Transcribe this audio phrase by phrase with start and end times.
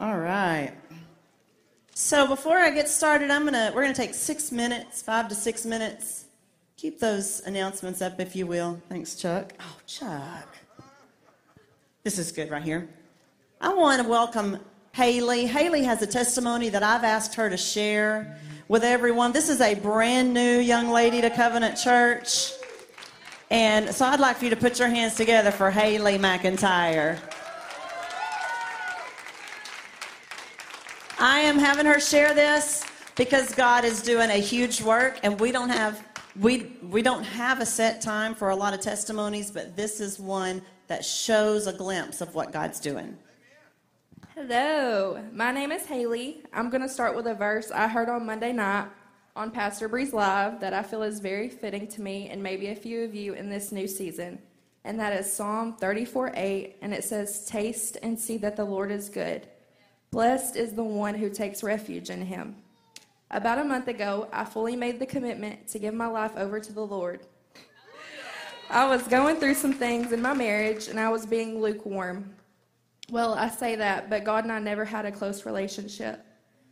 [0.00, 0.72] All right.
[1.92, 5.66] So before I get started, I'm gonna we're gonna take six minutes, five to six
[5.66, 6.24] minutes.
[6.78, 8.80] Keep those announcements up if you will.
[8.88, 9.52] Thanks, Chuck.
[9.60, 10.56] Oh, Chuck.
[12.02, 12.88] This is good right here.
[13.60, 14.58] I want to welcome
[14.92, 15.44] Haley.
[15.44, 18.38] Haley has a testimony that I've asked her to share
[18.68, 19.32] with everyone.
[19.32, 22.52] This is a brand new young lady to Covenant Church.
[23.50, 27.18] And so I'd like for you to put your hands together for Haley McIntyre.
[31.22, 32.82] I am having her share this
[33.14, 36.02] because God is doing a huge work and we don't have
[36.40, 40.18] we we don't have a set time for a lot of testimonies, but this is
[40.18, 43.18] one that shows a glimpse of what God's doing.
[44.34, 46.42] Hello, my name is Haley.
[46.54, 48.88] I'm going to start with a verse I heard on Monday night
[49.36, 52.74] on Pastor Bree's Live that I feel is very fitting to me and maybe a
[52.74, 54.38] few of you in this new season.
[54.84, 59.10] And that is Psalm 34:8 and it says, Taste and see that the Lord is
[59.10, 59.46] good.
[60.12, 62.56] Blessed is the one who takes refuge in him.
[63.30, 66.72] About a month ago, I fully made the commitment to give my life over to
[66.72, 67.20] the Lord.
[68.68, 72.34] I was going through some things in my marriage and I was being lukewarm.
[73.08, 76.24] Well, I say that, but God and I never had a close relationship.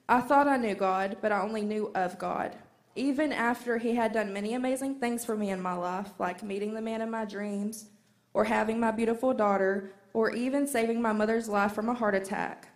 [0.08, 2.56] I thought I knew God, but I only knew of God.
[2.96, 6.74] Even after He had done many amazing things for me in my life, like meeting
[6.74, 7.90] the man of my dreams,
[8.34, 12.67] or having my beautiful daughter, or even saving my mother's life from a heart attack.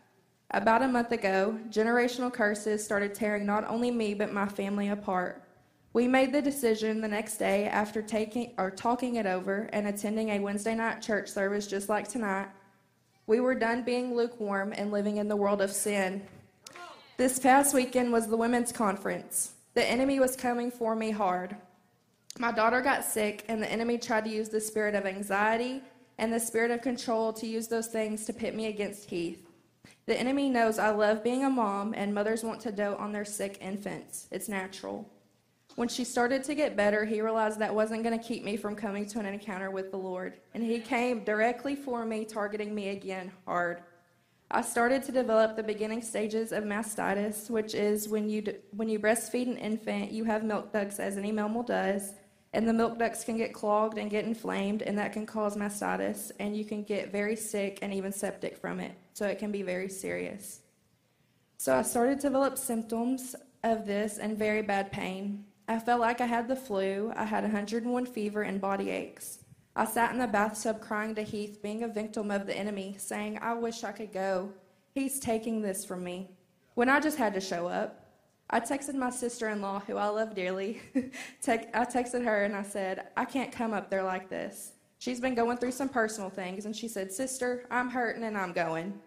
[0.55, 5.42] About a month ago, generational curses started tearing not only me but my family apart.
[5.95, 10.28] We made the decision the next day after taking or talking it over and attending
[10.28, 12.48] a Wednesday night church service just like tonight.
[13.27, 16.23] We were done being lukewarm and living in the world of sin.
[17.17, 19.53] This past weekend was the women's conference.
[19.73, 21.56] The enemy was coming for me hard.
[22.39, 25.83] My daughter got sick, and the enemy tried to use the spirit of anxiety
[26.19, 29.52] and the spirit of control to use those things to pit me against Heath.
[30.06, 33.25] The enemy knows I love being a mom, and mothers want to dote on their
[33.25, 34.27] sick infants.
[34.31, 35.08] It's natural.
[35.77, 38.74] When she started to get better, he realized that wasn't going to keep me from
[38.74, 40.35] coming to an encounter with the Lord.
[40.55, 43.83] And he came directly for me, targeting me again hard.
[44.51, 48.91] I started to develop the beginning stages of mastitis, which is when you, d- when
[48.91, 52.12] you breastfeed an infant, you have milk ducts, as any mammal does,
[52.52, 56.33] and the milk ducts can get clogged and get inflamed, and that can cause mastitis,
[56.39, 58.92] and you can get very sick and even septic from it.
[59.14, 60.61] So it can be very serious.
[61.57, 65.45] So I started to develop symptoms of this and very bad pain.
[65.68, 69.39] I felt like I had the flu, I had 101 fever and body aches.
[69.74, 73.39] I sat in the bathtub crying to Heath, being a victim of the enemy, saying,
[73.41, 74.52] I wish I could go.
[74.95, 76.29] He's taking this from me.
[76.74, 78.02] When I just had to show up.
[78.55, 80.83] I texted my sister in law, who I love dearly.
[81.48, 84.73] I texted her and I said, I can't come up there like this.
[84.98, 88.52] She's been going through some personal things, and she said, Sister, I'm hurting and I'm
[88.52, 89.01] going.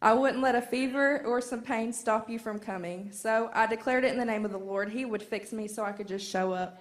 [0.00, 3.10] I wouldn't let a fever or some pain stop you from coming.
[3.12, 4.90] So I declared it in the name of the Lord.
[4.90, 6.80] He would fix me so I could just show up.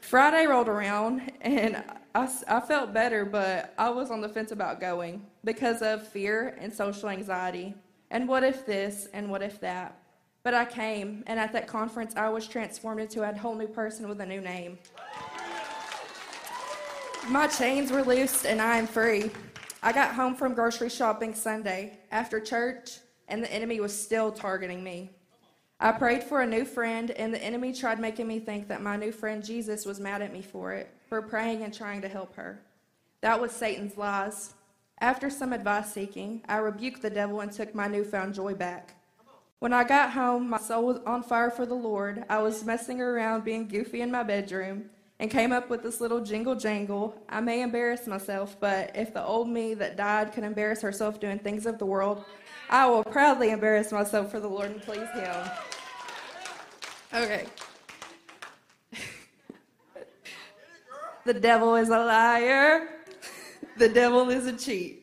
[0.00, 1.82] Friday rolled around, and
[2.14, 6.56] I, I felt better, but I was on the fence about going because of fear
[6.60, 7.74] and social anxiety.
[8.10, 10.00] And what if this and what if that?
[10.48, 14.08] But I came, and at that conference, I was transformed into a whole new person
[14.08, 14.78] with a new name.
[17.28, 19.30] My chains were loosed, and I am free.
[19.82, 24.82] I got home from grocery shopping Sunday after church, and the enemy was still targeting
[24.82, 25.10] me.
[25.80, 28.96] I prayed for a new friend, and the enemy tried making me think that my
[28.96, 32.34] new friend Jesus was mad at me for it, for praying and trying to help
[32.36, 32.62] her.
[33.20, 34.54] That was Satan's lies.
[35.02, 38.94] After some advice seeking, I rebuked the devil and took my newfound joy back.
[39.60, 42.24] When I got home, my soul was on fire for the Lord.
[42.28, 44.88] I was messing around being goofy in my bedroom
[45.18, 47.20] and came up with this little jingle jangle.
[47.28, 51.40] I may embarrass myself, but if the old me that died could embarrass herself doing
[51.40, 52.24] things of the world,
[52.70, 55.50] I will proudly embarrass myself for the Lord and please Him.
[57.12, 57.46] Okay.
[61.24, 62.90] the devil is a liar.
[63.76, 65.02] the devil is a cheat.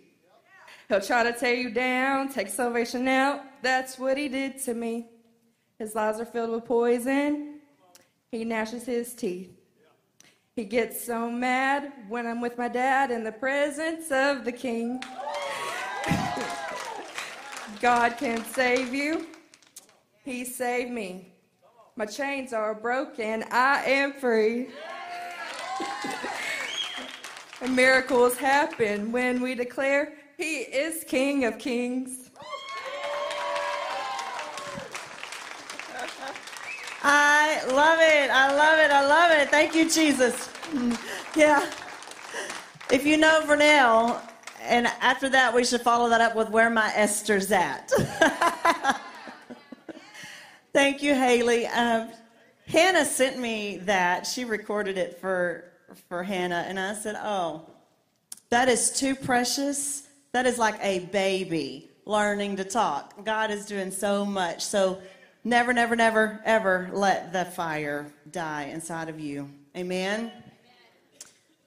[0.87, 3.41] He'll try to tear you down, take salvation out.
[3.66, 5.08] That's what he did to me.
[5.79, 7.62] His lies are filled with poison.
[8.29, 9.59] He gnashes his teeth.
[10.56, 15.03] He gets so mad when I'm with my dad in the presence of the king.
[17.82, 19.26] God can save you.
[20.23, 21.34] He saved me.
[21.96, 23.46] My chains are broken.
[23.50, 24.67] I am free.
[27.62, 32.24] and miracles happen when we declare He is King of Kings.
[37.07, 38.31] I love it.
[38.31, 38.90] I love it.
[38.90, 39.49] I love it.
[39.49, 40.49] Thank you, Jesus.
[41.35, 41.72] Yeah.
[42.91, 44.19] If you know Vernell,
[44.63, 47.91] and after that, we should follow that up with where my Esther's at.
[50.73, 51.67] Thank you, Haley.
[51.67, 52.09] Um,
[52.66, 54.25] Hannah sent me that.
[54.25, 55.66] She recorded it for
[56.09, 57.69] for Hannah, and I said, "Oh,
[58.49, 60.07] that is too precious.
[60.31, 63.23] That is like a baby learning to talk.
[63.23, 64.63] God is doing so much.
[64.63, 65.02] So
[65.45, 69.49] never, never, never, ever let the fire die inside of you.
[69.77, 70.31] Amen."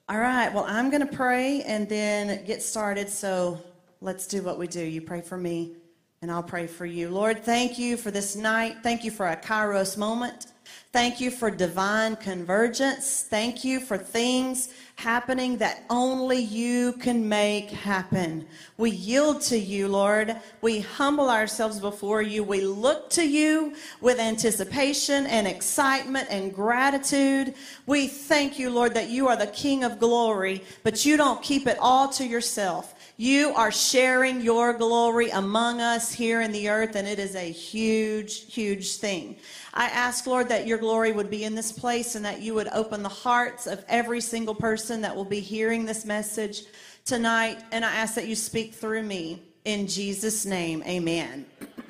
[0.07, 3.09] All right, well, I'm going to pray and then get started.
[3.09, 3.61] So
[4.01, 4.83] let's do what we do.
[4.83, 5.75] You pray for me,
[6.23, 7.09] and I'll pray for you.
[7.09, 8.77] Lord, thank you for this night.
[8.81, 10.47] Thank you for a Kairos moment.
[10.91, 13.21] Thank you for divine convergence.
[13.29, 14.69] Thank you for things
[14.99, 18.45] happening that only you can make happen.
[18.77, 20.35] We yield to you, Lord.
[20.61, 22.43] We humble ourselves before you.
[22.43, 27.53] We look to you with anticipation and excitement and gratitude.
[27.85, 31.65] We thank you, Lord, that you are the King of glory, but you don't keep
[31.65, 32.93] it all to yourself.
[33.21, 37.51] You are sharing your glory among us here in the earth, and it is a
[37.51, 39.35] huge, huge thing.
[39.73, 42.69] I ask, Lord, that your glory would be in this place and that you would
[42.69, 46.63] open the hearts of every single person that will be hearing this message
[47.03, 47.61] tonight.
[47.73, 49.41] And I ask that you speak through me.
[49.65, 51.45] In Jesus' name, amen.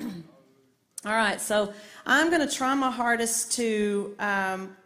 [1.06, 1.72] All right, so
[2.06, 4.76] I'm going to try my hardest to um,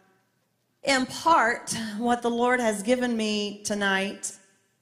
[0.83, 4.31] impart what the Lord has given me tonight.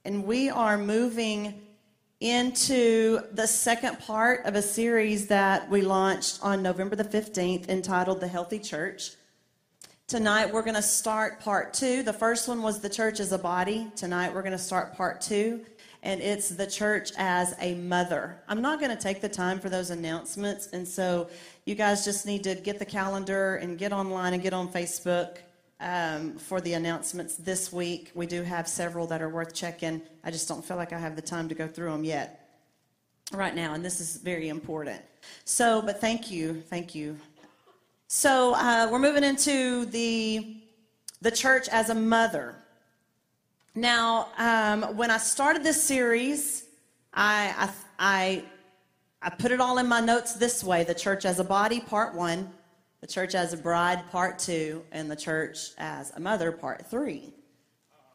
[0.05, 1.61] And we are moving
[2.19, 8.19] into the second part of a series that we launched on November the 15th entitled
[8.19, 9.11] The Healthy Church.
[10.07, 12.03] Tonight we're going to start part two.
[12.03, 13.89] The first one was the church as a body.
[13.95, 15.65] Tonight we're going to start part two,
[16.01, 18.41] and it's the church as a mother.
[18.49, 21.29] I'm not going to take the time for those announcements, and so
[21.63, 25.37] you guys just need to get the calendar and get online and get on Facebook
[25.83, 28.11] um, for the announcements this week.
[28.15, 30.01] We do have several that are worth checking.
[30.23, 32.39] I just don't feel like I have the time to go through them yet
[33.33, 35.01] right now, and this is very important.
[35.43, 37.17] So, but thank you, thank you.
[38.07, 40.57] So uh, we're moving into the
[41.21, 42.55] the church as a mother.
[43.75, 46.65] Now, um, when I started this series,
[47.13, 47.69] I, I
[47.99, 48.43] I
[49.21, 52.15] I put it all in my notes this way: the church as a body, part
[52.15, 52.53] one
[53.03, 57.33] the church as a bride, part two, and the church as a mother, part three.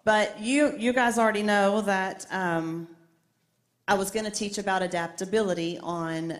[0.02, 2.88] But you, you guys already know that um,
[3.86, 6.38] I was going to teach about adaptability on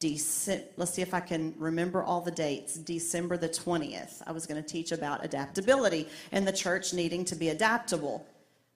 [0.00, 0.64] December.
[0.76, 2.74] Let's see if I can remember all the dates.
[2.74, 4.22] December the 20th.
[4.26, 8.26] I was going to teach about adaptability and the church needing to be adaptable.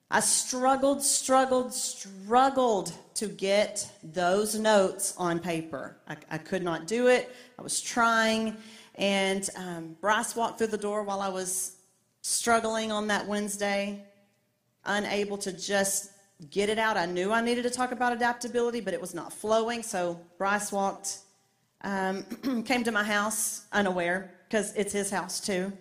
[0.09, 5.97] I struggled, struggled, struggled to get those notes on paper.
[6.07, 7.35] I, I could not do it.
[7.59, 8.55] I was trying.
[8.99, 11.77] And um, Bryce walked through the door while I was
[12.21, 14.03] struggling on that Wednesday,
[14.83, 16.11] unable to just
[16.51, 16.97] get it out.
[16.97, 19.83] I knew I needed to talk about adaptability, but it was not flowing.
[19.83, 21.19] So Bryce walked,
[21.81, 22.23] um,
[22.65, 25.71] came to my house unaware, because it's his house too,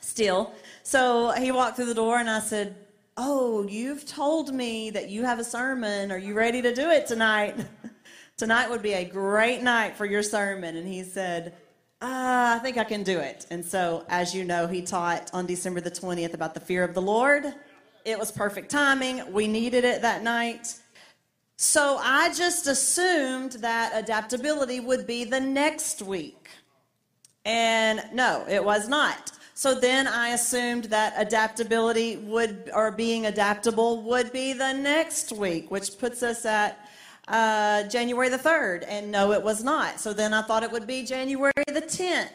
[0.00, 0.52] still.
[0.82, 2.74] So he walked through the door, and I said,
[3.16, 6.10] Oh, you've told me that you have a sermon.
[6.10, 7.56] Are you ready to do it tonight?
[8.36, 10.76] tonight would be a great night for your sermon.
[10.76, 11.56] And he said,
[12.00, 13.46] uh, I think I can do it.
[13.50, 16.94] And so, as you know, he taught on December the 20th about the fear of
[16.94, 17.52] the Lord.
[18.04, 19.32] It was perfect timing.
[19.32, 20.74] We needed it that night.
[21.56, 26.48] So I just assumed that adaptability would be the next week.
[27.44, 29.32] And no, it was not.
[29.54, 35.68] So then I assumed that adaptability would, or being adaptable, would be the next week,
[35.68, 36.87] which puts us at
[37.28, 40.00] uh, January the 3rd, and no, it was not.
[40.00, 42.28] So then I thought it would be January the 10th.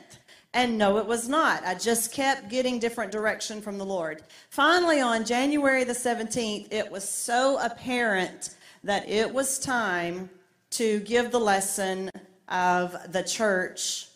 [0.56, 1.66] And no, it was not.
[1.66, 4.22] I just kept getting different direction from the Lord.
[4.52, 8.52] Finally, on January the 17th, it was so apparent
[8.84, 10.30] that it was time
[10.72, 12.12] to give the lesson
[12.50, 14.10] of the church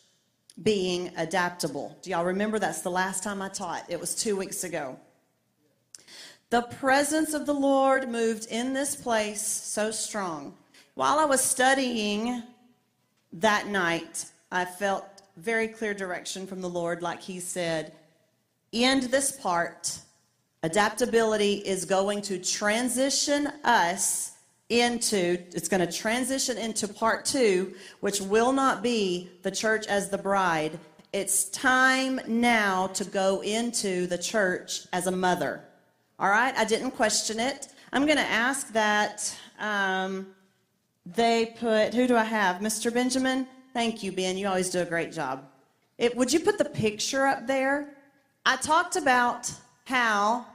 [0.61, 1.97] being adaptable.
[2.03, 3.85] Do y'all remember that's the last time I taught?
[3.89, 4.99] It was two weeks ago.
[6.51, 10.53] The presence of the Lord moved in this place so strong
[10.97, 12.41] while I was studying
[13.33, 17.93] that night, I felt very clear direction from the Lord, like He said,
[18.73, 19.99] end this part.
[20.63, 24.31] Adaptability is going to transition us
[24.69, 30.09] into, it's going to transition into part two, which will not be the church as
[30.09, 30.79] the bride.
[31.13, 35.63] It's time now to go into the church as a mother.
[36.17, 36.57] All right?
[36.57, 37.67] I didn't question it.
[37.93, 39.37] I'm going to ask that.
[39.59, 40.33] Um,
[41.15, 42.61] they put, who do I have?
[42.61, 42.93] Mr.
[42.93, 43.47] Benjamin?
[43.73, 44.37] Thank you, Ben.
[44.37, 45.45] You always do a great job.
[45.97, 47.95] It, would you put the picture up there?
[48.45, 49.51] I talked about
[49.85, 50.45] how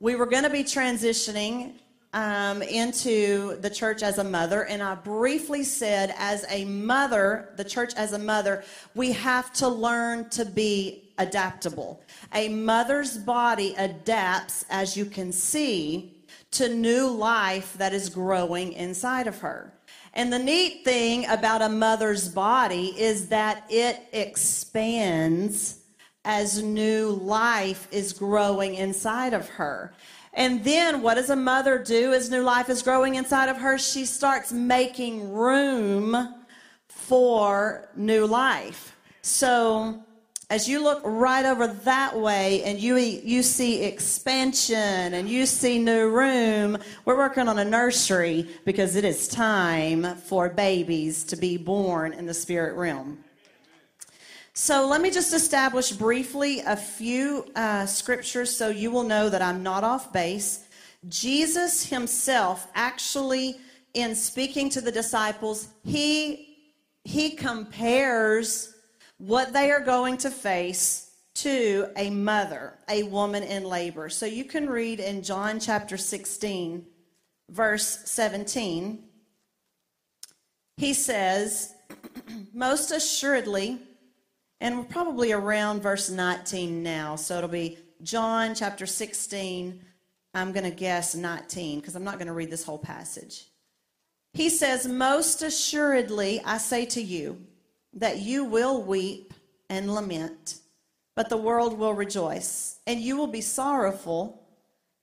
[0.00, 1.74] we were going to be transitioning
[2.12, 7.64] um, into the church as a mother, and I briefly said, as a mother, the
[7.64, 12.02] church as a mother, we have to learn to be adaptable.
[12.34, 16.19] A mother's body adapts, as you can see,
[16.52, 19.72] to new life that is growing inside of her.
[20.14, 25.80] And the neat thing about a mother's body is that it expands
[26.24, 29.92] as new life is growing inside of her.
[30.34, 33.78] And then what does a mother do as new life is growing inside of her?
[33.78, 36.34] She starts making room
[36.88, 38.96] for new life.
[39.22, 40.04] So
[40.50, 45.78] as you look right over that way and you you see expansion and you see
[45.78, 51.56] new room, we're working on a nursery because it is time for babies to be
[51.56, 53.18] born in the spirit realm.
[54.52, 59.40] So let me just establish briefly a few uh, scriptures so you will know that
[59.40, 60.66] I'm not off base.
[61.08, 63.58] Jesus himself actually,
[63.94, 66.58] in speaking to the disciples, he,
[67.04, 68.74] he compares
[69.20, 74.08] what they are going to face to a mother, a woman in labor.
[74.08, 76.86] So you can read in John chapter 16,
[77.50, 79.04] verse 17.
[80.78, 81.74] He says,
[82.54, 83.78] Most assuredly,
[84.58, 87.16] and we're probably around verse 19 now.
[87.16, 89.84] So it'll be John chapter 16.
[90.32, 93.48] I'm going to guess 19 because I'm not going to read this whole passage.
[94.32, 97.44] He says, Most assuredly, I say to you
[97.94, 99.34] that you will weep
[99.68, 100.60] and lament,
[101.16, 102.78] but the world will rejoice.
[102.86, 104.46] And you will be sorrowful,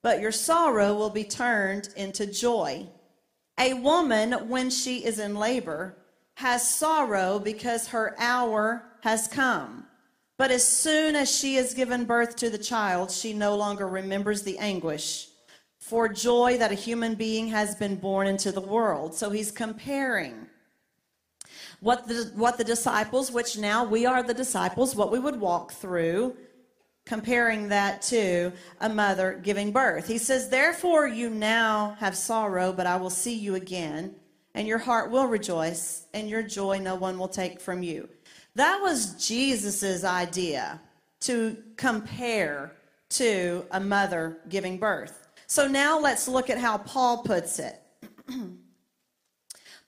[0.02, 2.86] but your sorrow will be turned into joy.
[3.58, 5.96] A woman, when she is in labor,
[6.36, 9.84] has sorrow because her hour has come.
[10.36, 14.42] But as soon as she has given birth to the child, she no longer remembers
[14.42, 15.28] the anguish
[15.80, 19.14] for joy that a human being has been born into the world.
[19.14, 20.47] So he's comparing
[21.80, 25.72] what the, what the disciples, which now we are the disciples, what we would walk
[25.72, 26.36] through,
[27.04, 30.06] comparing that to a mother giving birth.
[30.06, 34.14] He says, Therefore, you now have sorrow, but I will see you again,
[34.54, 38.08] and your heart will rejoice, and your joy no one will take from you.
[38.54, 40.80] That was Jesus's idea
[41.20, 42.72] to compare
[43.10, 45.28] to a mother giving birth.
[45.46, 47.80] So now let's look at how Paul puts it.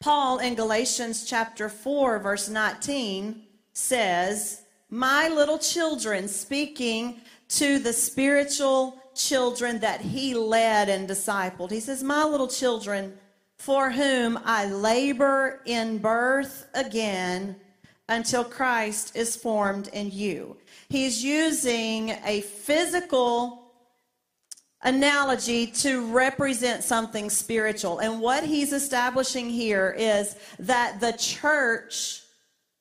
[0.01, 3.43] Paul in Galatians chapter 4, verse 19
[3.75, 11.71] says, My little children, speaking to the spiritual children that he led and discipled.
[11.71, 13.13] He says, My little children,
[13.59, 17.57] for whom I labor in birth again
[18.09, 20.57] until Christ is formed in you.
[20.89, 23.60] He's using a physical
[24.83, 27.99] analogy to represent something spiritual.
[27.99, 32.23] And what he's establishing here is that the church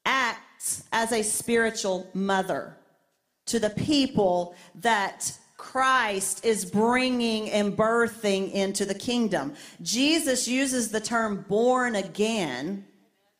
[0.05, 2.77] acts as a spiritual mother
[3.47, 9.53] to the people that Christ is bringing and birthing into the kingdom.
[9.81, 12.85] Jesus uses the term born again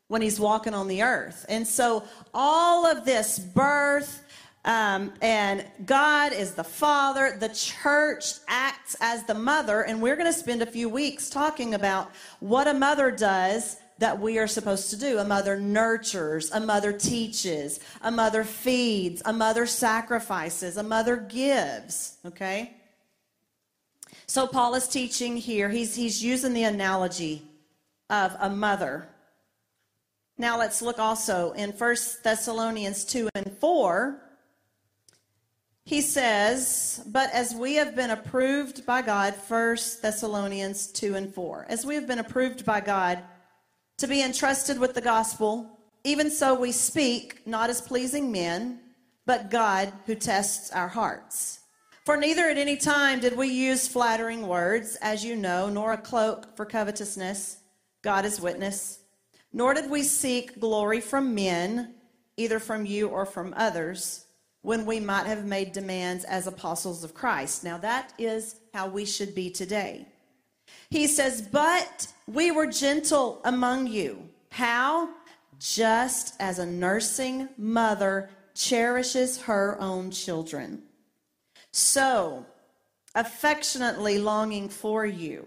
[0.08, 1.46] when he's walking on the earth.
[1.48, 4.22] And so all of this birth,
[4.64, 7.36] um, and God is the father.
[7.38, 9.82] The church acts as the mother.
[9.82, 14.18] And we're going to spend a few weeks talking about what a mother does that
[14.18, 15.18] we are supposed to do.
[15.18, 22.18] A mother nurtures, a mother teaches, a mother feeds, a mother sacrifices, a mother gives.
[22.24, 22.74] Okay?
[24.26, 27.42] So Paul is teaching here, he's, he's using the analogy
[28.08, 29.08] of a mother
[30.40, 34.18] now let's look also in 1 Thessalonians 2 and 4.
[35.84, 41.66] He says, But as we have been approved by God, 1 Thessalonians 2 and 4,
[41.68, 43.22] as we have been approved by God
[43.98, 48.80] to be entrusted with the gospel, even so we speak, not as pleasing men,
[49.26, 51.60] but God who tests our hearts.
[52.04, 55.98] For neither at any time did we use flattering words, as you know, nor a
[55.98, 57.58] cloak for covetousness.
[58.02, 59.00] God is witness.
[59.52, 61.94] Nor did we seek glory from men,
[62.36, 64.24] either from you or from others,
[64.62, 67.64] when we might have made demands as apostles of Christ.
[67.64, 70.06] Now, that is how we should be today.
[70.90, 74.28] He says, But we were gentle among you.
[74.50, 75.10] How?
[75.58, 80.82] Just as a nursing mother cherishes her own children.
[81.72, 82.46] So,
[83.14, 85.46] affectionately longing for you,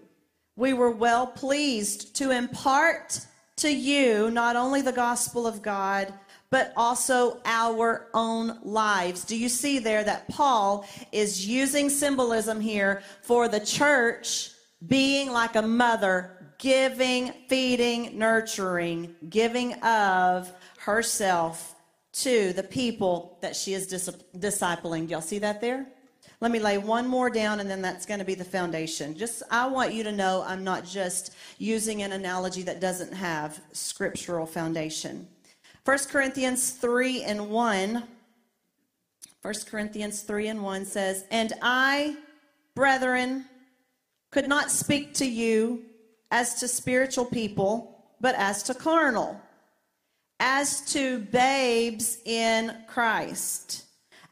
[0.56, 3.20] we were well pleased to impart
[3.56, 6.12] to you not only the gospel of God,
[6.54, 9.24] but also our own lives.
[9.24, 14.52] Do you see there that Paul is using symbolism here for the church
[14.86, 21.74] being like a mother, giving, feeding, nurturing, giving of herself
[22.12, 25.08] to the people that she is dis- discipling.
[25.08, 25.88] Do y'all see that there?
[26.40, 29.16] Let me lay one more down and then that's going to be the foundation.
[29.16, 33.60] Just I want you to know I'm not just using an analogy that doesn't have
[33.72, 35.26] scriptural foundation.
[35.84, 38.08] 1 Corinthians 3 and 1
[39.44, 42.16] 1 Corinthians 3 and 1 says, "And I,
[42.74, 43.44] brethren,
[44.30, 45.84] could not speak to you
[46.30, 49.38] as to spiritual people, but as to carnal,
[50.40, 53.84] as to babes in Christ."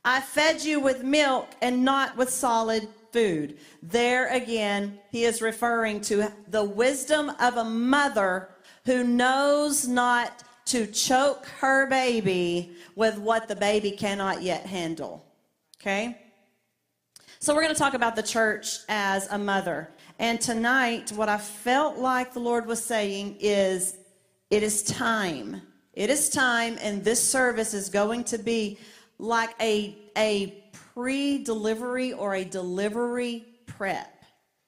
[0.02, 3.58] I fed you with milk and not with solid food.
[3.82, 8.48] There again, he is referring to the wisdom of a mother
[8.86, 15.24] who knows not to choke her baby with what the baby cannot yet handle.
[15.80, 16.18] Okay?
[17.40, 19.90] So, we're going to talk about the church as a mother.
[20.18, 23.96] And tonight, what I felt like the Lord was saying is
[24.50, 25.62] it is time.
[25.94, 28.78] It is time, and this service is going to be
[29.18, 30.62] like a, a
[30.94, 34.24] pre delivery or a delivery prep.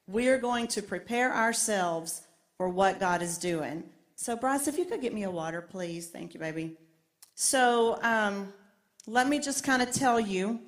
[0.07, 2.21] We are going to prepare ourselves
[2.57, 3.83] for what God is doing.
[4.15, 6.07] So, Bryce, if you could get me a water, please.
[6.07, 6.77] Thank you, baby.
[7.35, 8.53] So, um,
[9.07, 10.59] let me just kind of tell you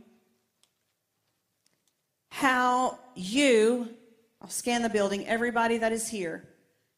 [2.30, 3.90] how you,
[4.42, 6.48] I'll scan the building, everybody that is here,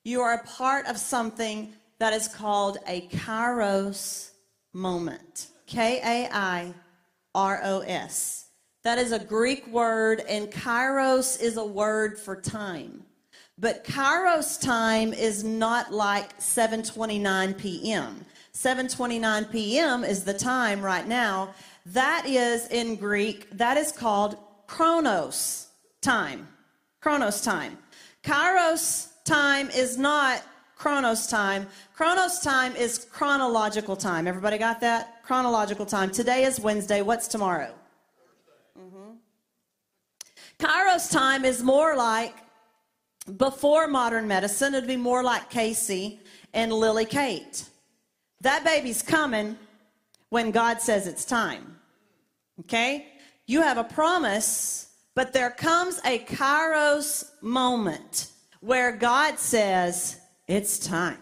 [0.03, 4.31] you are a part of something that is called a kairos
[4.73, 5.47] moment.
[5.67, 6.73] K A I
[7.35, 8.47] R O S.
[8.83, 13.03] That is a Greek word, and kairos is a word for time.
[13.59, 18.25] But kairos time is not like 7:29 p.m.
[18.53, 20.03] 7:29 p.m.
[20.05, 21.53] is the time right now.
[21.87, 24.37] That is in Greek, that is called
[24.67, 25.67] chronos
[26.01, 26.47] time.
[27.01, 27.77] Chronos time.
[28.23, 30.41] Kairos time is not
[30.75, 31.67] chronos time.
[31.95, 34.27] Chronos time is chronological time.
[34.27, 35.21] Everybody got that?
[35.23, 36.11] Chronological time.
[36.11, 37.01] Today is Wednesday.
[37.01, 37.73] What's tomorrow?
[38.79, 39.11] Mm-hmm.
[40.59, 42.35] Kairos time is more like
[43.37, 46.19] before modern medicine, it'd be more like Casey
[46.53, 47.63] and Lily Kate.
[48.41, 49.57] That baby's coming
[50.29, 51.77] when God says it's time.
[52.61, 53.07] Okay?
[53.45, 61.17] You have a promise, but there comes a kairos moment where God says, it's time.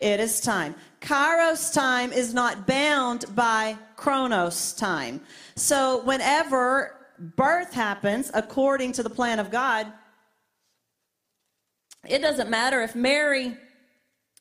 [0.00, 0.74] It is time.
[1.00, 5.20] Kairos time is not bound by chronos time.
[5.56, 9.92] So whenever birth happens according to the plan of God,
[12.06, 13.56] it doesn't matter if Mary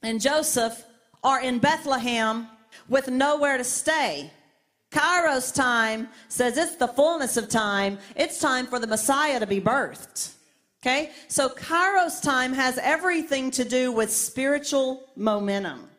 [0.04, 0.86] and Joseph
[1.24, 2.48] are in Bethlehem
[2.88, 4.32] with nowhere to stay.
[4.92, 7.98] Kairos time says it's the fullness of time.
[8.16, 10.34] It's time for the Messiah to be birthed.
[10.82, 11.12] Okay?
[11.28, 15.90] So Kairos time has everything to do with spiritual momentum.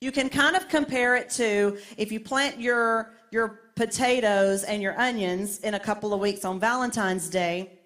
[0.00, 4.98] You can kind of compare it to if you plant your your potatoes and your
[5.00, 7.78] onions in a couple of weeks on Valentine's Day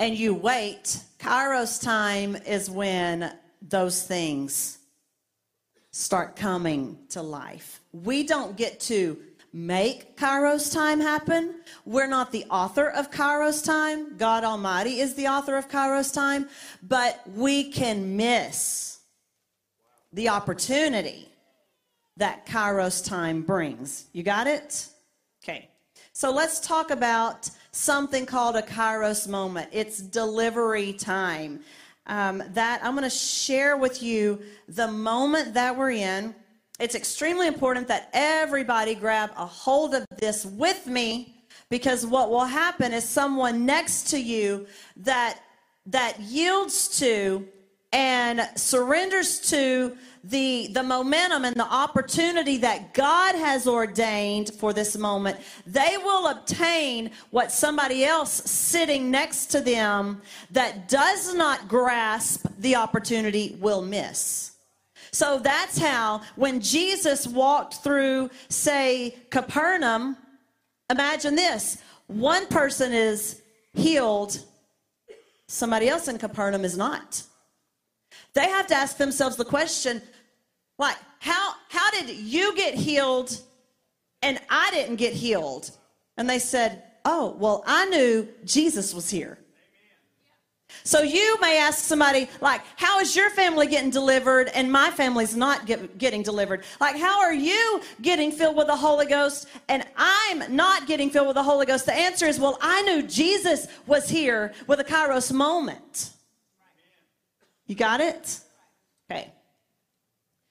[0.00, 4.78] and you wait, Kairos time is when those things
[5.90, 7.82] start coming to life.
[7.92, 9.18] We don't get to
[9.52, 11.56] make Kairos time happen.
[11.84, 14.16] We're not the author of Kairos time.
[14.16, 16.48] God Almighty is the author of Kairos time,
[16.82, 19.00] but we can miss
[20.14, 21.28] the opportunity
[22.16, 24.06] that Kairos time brings.
[24.14, 24.88] You got it?
[25.44, 25.68] Okay.
[26.14, 29.68] So let's talk about something called a Kairos moment.
[29.72, 31.60] It's delivery time.
[32.06, 36.34] Um, that I'm going to share with you the moment that we're in.
[36.80, 42.46] It's extremely important that everybody grab a hold of this with me because what will
[42.46, 45.40] happen is someone next to you that
[45.86, 47.46] that yields to
[47.92, 54.96] and surrenders to the, the momentum and the opportunity that God has ordained for this
[54.96, 62.46] moment, they will obtain what somebody else sitting next to them that does not grasp
[62.58, 64.52] the opportunity will miss.
[65.12, 70.16] So that's how, when Jesus walked through, say, Capernaum,
[70.88, 73.40] imagine this one person is
[73.72, 74.38] healed,
[75.46, 77.22] somebody else in Capernaum is not.
[78.34, 80.02] They have to ask themselves the question,
[80.78, 83.38] like, how, how did you get healed
[84.22, 85.70] and I didn't get healed?
[86.16, 89.38] And they said, oh, well, I knew Jesus was here.
[90.84, 95.36] So you may ask somebody, like, how is your family getting delivered and my family's
[95.36, 96.62] not get, getting delivered?
[96.80, 101.26] Like, how are you getting filled with the Holy Ghost and I'm not getting filled
[101.26, 101.86] with the Holy Ghost?
[101.86, 106.10] The answer is, well, I knew Jesus was here with a Kairos moment.
[107.70, 108.40] You got it?
[109.08, 109.32] Okay.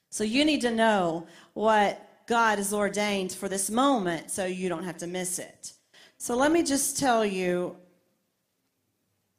[0.08, 4.84] So you need to know what God has ordained for this moment so you don't
[4.84, 5.74] have to miss it.
[6.16, 7.76] So let me just tell you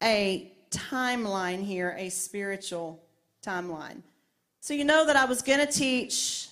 [0.03, 3.01] a timeline here, a spiritual
[3.43, 4.03] timeline.
[4.59, 6.49] So you know that I was going to teach,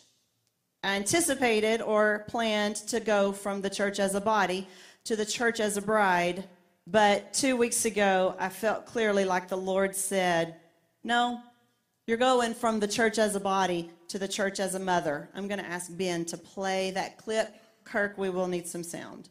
[0.83, 4.67] I anticipated or planned to go from the church as a body
[5.03, 6.45] to the church as a bride.
[6.87, 10.55] But two weeks ago, I felt clearly like the Lord said,
[11.03, 11.41] No,
[12.05, 15.29] you're going from the church as a body to the church as a mother.
[15.33, 17.53] I'm going to ask Ben to play that clip.
[17.83, 19.29] Kirk, we will need some sound.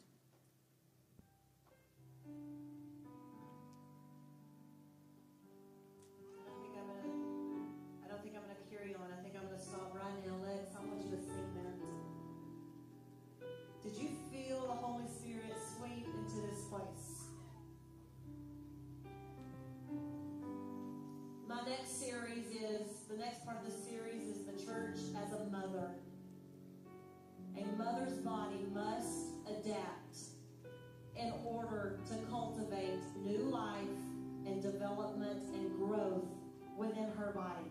[27.77, 30.19] Mothers body must adapt
[31.17, 33.79] in order to cultivate new life
[34.47, 36.25] and development and growth
[36.77, 37.71] within her body.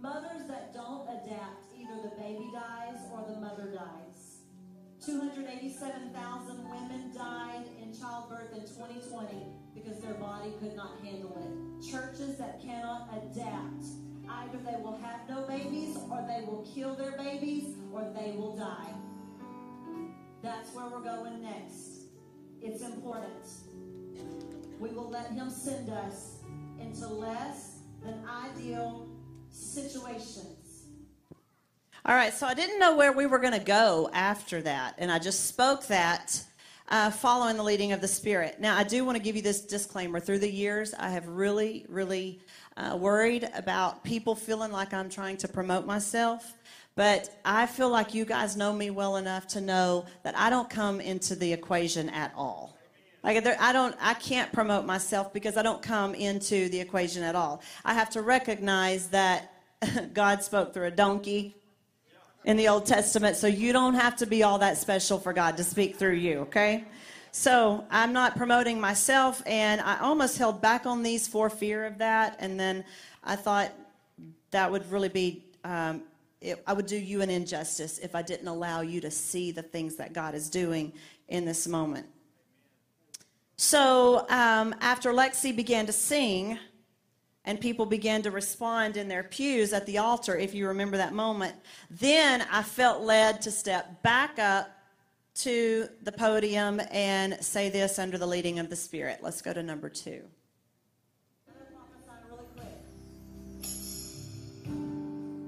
[0.00, 4.40] Mothers that don't adapt, either the baby dies or the mother dies.
[5.04, 11.90] 287,000 women died in childbirth in 2020 because their body could not handle it.
[11.90, 13.84] Churches that cannot adapt,
[14.28, 18.56] either they will have no babies or they will kill their babies or they will
[18.56, 18.94] die.
[20.42, 22.04] That's where we're going next.
[22.62, 23.46] It's important.
[24.78, 26.38] We will let Him send us
[26.80, 29.08] into less than ideal
[29.50, 30.84] situations.
[32.06, 35.12] All right, so I didn't know where we were going to go after that, and
[35.12, 36.42] I just spoke that
[36.90, 38.60] uh, following the leading of the Spirit.
[38.60, 40.18] Now, I do want to give you this disclaimer.
[40.18, 42.40] Through the years, I have really, really
[42.76, 46.54] uh, worried about people feeling like I'm trying to promote myself.
[46.96, 50.68] But I feel like you guys know me well enough to know that I don't
[50.68, 52.76] come into the equation at all.
[53.22, 57.36] Like I don't, I can't promote myself because I don't come into the equation at
[57.36, 57.62] all.
[57.84, 59.52] I have to recognize that
[60.12, 61.59] God spoke through a donkey
[62.44, 65.56] in the Old Testament, so you don't have to be all that special for God
[65.58, 66.40] to speak through you.
[66.40, 66.84] Okay,
[67.32, 71.98] so I'm not promoting myself, and I almost held back on these for fear of
[71.98, 72.84] that, and then
[73.22, 73.72] I thought
[74.50, 75.44] that would really be.
[75.64, 76.02] Um,
[76.40, 79.62] it, I would do you an injustice if I didn't allow you to see the
[79.62, 80.92] things that God is doing
[81.28, 82.06] in this moment.
[83.58, 86.58] So um, after Lexi began to sing,
[87.44, 91.14] and people began to respond in their pews at the altar, if you remember that
[91.14, 91.54] moment,
[91.90, 94.70] then I felt led to step back up
[95.36, 99.20] to the podium and say this under the leading of the Spirit.
[99.22, 100.22] Let's go to number two.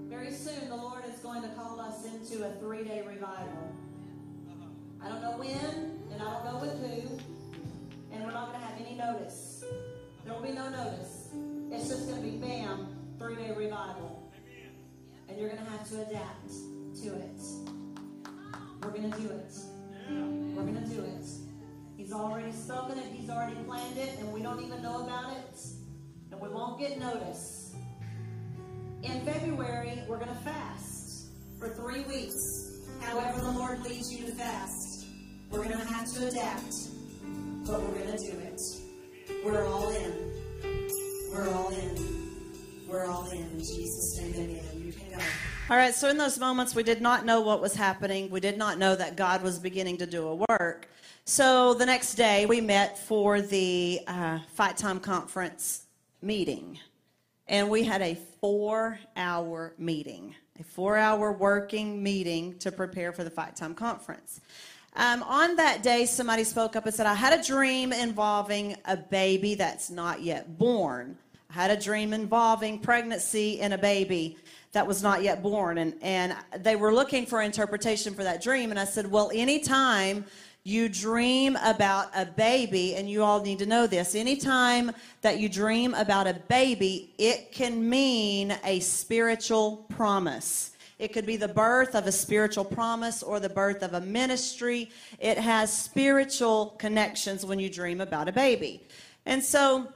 [0.09, 3.75] Very soon, the Lord is going to call us into a three day revival.
[5.05, 7.19] I don't know when, and I don't know with who
[8.13, 9.65] and we're not going to have any notice.
[10.25, 11.22] There will be no notice.
[11.93, 12.87] Just going to be bam,
[13.19, 14.33] three day revival.
[15.29, 16.49] And you're going to have to adapt
[17.03, 17.41] to it.
[18.83, 19.53] We're going to do it.
[20.09, 21.27] We're going to do it.
[21.99, 25.61] He's already spoken it, He's already planned it, and we don't even know about it.
[26.31, 27.75] And we won't get notice.
[29.03, 31.27] In February, we're going to fast
[31.59, 32.89] for three weeks.
[33.03, 35.09] However, the Lord leads you to fast.
[35.51, 36.73] We're going to have to adapt
[37.67, 38.61] but we're going to do it.
[39.45, 40.22] We're all in.
[41.33, 41.99] We're all in.
[42.87, 43.39] We're all in.
[43.39, 44.65] In Jesus' name, amen.
[44.75, 45.25] You can go.
[45.71, 48.29] All right, so in those moments, we did not know what was happening.
[48.29, 50.89] We did not know that God was beginning to do a work.
[51.25, 55.87] So the next day, we met for the uh, Fight Time Conference
[56.21, 56.79] meeting.
[57.49, 63.25] And we had a four hour meeting, a four hour working meeting to prepare for
[63.25, 64.43] the Fight Time Conference.
[64.95, 68.97] Um, on that day, somebody spoke up and said, I had a dream involving a
[68.97, 71.17] baby that's not yet born.
[71.49, 74.37] I had a dream involving pregnancy and a baby
[74.73, 75.79] that was not yet born.
[75.79, 78.71] And, and they were looking for interpretation for that dream.
[78.71, 80.27] And I said, Well, anytime
[80.65, 85.49] you dream about a baby, and you all need to know this, anytime that you
[85.49, 90.72] dream about a baby, it can mean a spiritual promise.
[91.03, 94.89] It could be the birth of a spiritual promise or the birth of a ministry.
[95.19, 98.87] It has spiritual connections when you dream about a baby.
[99.27, 99.89] And so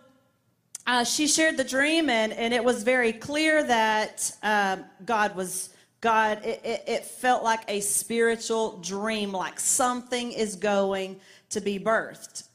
[0.85, 5.71] uh, she shared the dream, and, and it was very clear that uh, God was
[6.01, 6.45] God.
[6.45, 12.49] It, it, it felt like a spiritual dream, like something is going to be birthed.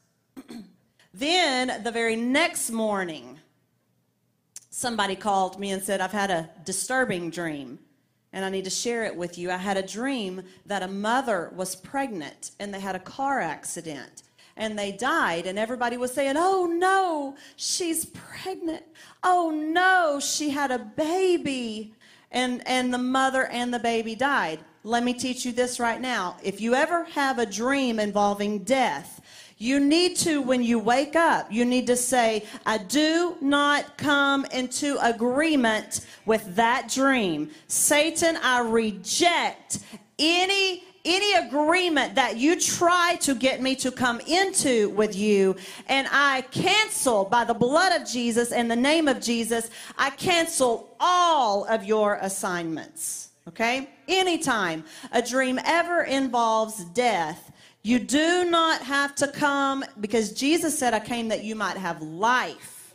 [1.13, 3.39] then the very next morning,
[4.71, 7.79] somebody called me and said, I've had a disturbing dream
[8.33, 9.51] and I need to share it with you.
[9.51, 14.23] I had a dream that a mother was pregnant and they had a car accident
[14.55, 18.83] and they died and everybody was saying oh no she's pregnant.
[19.23, 21.93] Oh no she had a baby.
[22.33, 24.59] And and the mother and the baby died.
[24.83, 26.37] Let me teach you this right now.
[26.41, 29.21] If you ever have a dream involving death
[29.61, 34.45] you need to, when you wake up, you need to say, I do not come
[34.45, 37.51] into agreement with that dream.
[37.67, 39.79] Satan, I reject
[40.17, 45.55] any any agreement that you try to get me to come into with you,
[45.87, 50.95] and I cancel by the blood of Jesus and the name of Jesus, I cancel
[50.99, 53.29] all of your assignments.
[53.47, 53.89] Okay?
[54.07, 57.50] Anytime a dream ever involves death,
[57.83, 62.01] you do not have to come because Jesus said, I came that you might have
[62.01, 62.93] life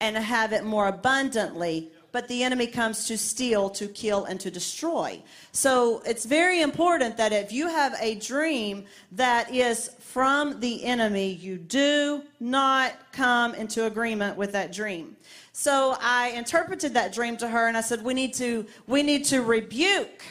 [0.00, 4.50] and have it more abundantly but the enemy comes to steal, to kill, and to
[4.50, 5.22] destroy.
[5.52, 11.32] So it's very important that if you have a dream that is from the enemy,
[11.34, 15.16] you do not come into agreement with that dream.
[15.52, 19.24] So I interpreted that dream to her and I said, we need to, we need
[19.26, 20.22] to rebuke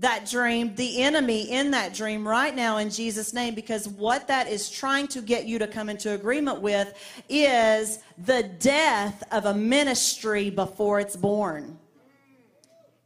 [0.00, 4.48] that dream, the enemy in that dream right now in Jesus' name, because what that
[4.48, 6.94] is trying to get you to come into agreement with
[7.28, 11.78] is the death of a ministry before it's born.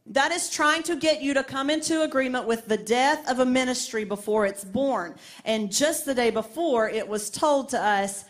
[0.07, 3.45] That is trying to get you to come into agreement with the death of a
[3.45, 5.15] ministry before it's born.
[5.43, 8.23] And just the day before, it was told to us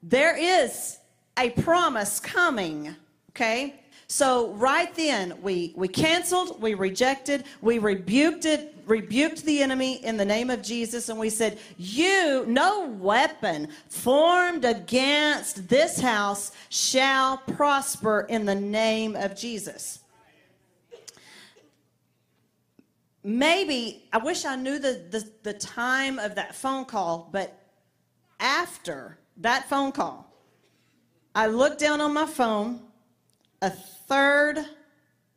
[0.00, 0.98] there is
[1.36, 2.94] a promise coming,
[3.30, 3.81] okay?
[4.12, 10.18] So right then, we, we canceled, we rejected, we rebuked it, rebuked the enemy in
[10.18, 17.38] the name of Jesus, and we said, You, no weapon formed against this house shall
[17.38, 20.00] prosper in the name of Jesus.
[23.24, 27.58] Maybe, I wish I knew the, the, the time of that phone call, but
[28.38, 30.30] after that phone call,
[31.34, 32.82] I looked down on my phone
[33.62, 33.72] a
[34.12, 34.62] third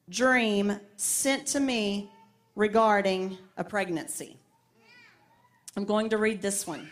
[0.09, 2.11] dream sent to me
[2.57, 4.35] regarding a pregnancy.
[5.77, 6.89] I'm going to read this one.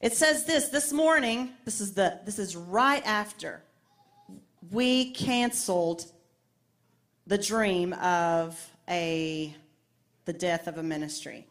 [0.00, 3.62] It says this this morning, this is the this is right after
[4.70, 6.06] we canceled
[7.26, 9.54] the dream of a
[10.24, 11.46] the death of a ministry.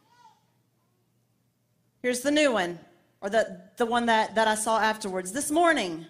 [2.02, 2.80] Here's the new one,
[3.22, 5.32] or the, the one that, that I saw afterwards.
[5.32, 6.08] This morning,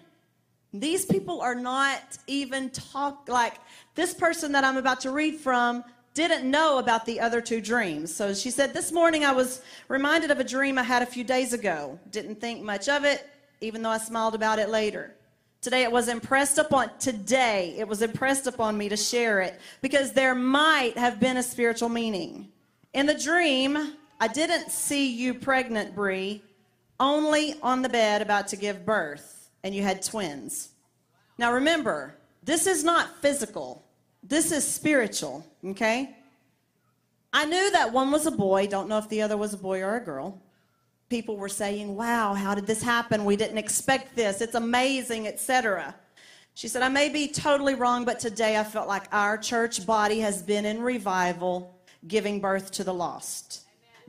[0.72, 3.54] these people are not even talk like
[3.94, 8.14] this person that I'm about to read from didn't know about the other two dreams.
[8.14, 11.24] So she said, This morning I was reminded of a dream I had a few
[11.24, 11.98] days ago.
[12.10, 13.28] Didn't think much of it,
[13.60, 15.14] even though I smiled about it later.
[15.60, 20.12] Today it was impressed upon today it was impressed upon me to share it because
[20.12, 22.48] there might have been a spiritual meaning.
[22.94, 26.42] In the dream, I didn't see you pregnant, Bree,
[26.98, 30.70] only on the bed about to give birth and you had twins.
[31.38, 33.84] Now remember, this is not physical,
[34.22, 36.16] this is spiritual, okay?
[37.32, 39.80] I knew that one was a boy, don't know if the other was a boy
[39.82, 40.40] or a girl.
[41.08, 43.24] People were saying, "Wow, how did this happen?
[43.24, 44.40] We didn't expect this.
[44.40, 45.94] It's amazing, etc."
[46.54, 50.20] She said, "I may be totally wrong, but today I felt like our church body
[50.20, 51.74] has been in revival,
[52.06, 53.62] giving birth to the lost.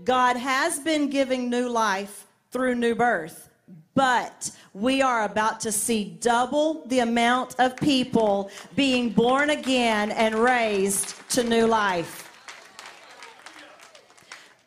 [0.04, 3.50] God has been giving new life through new birth.
[3.96, 10.36] But we are about to see double the amount of people being born again and
[10.36, 12.30] raised to new life.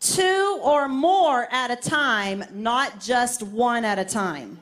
[0.00, 4.58] Two or more at a time, not just one at a time.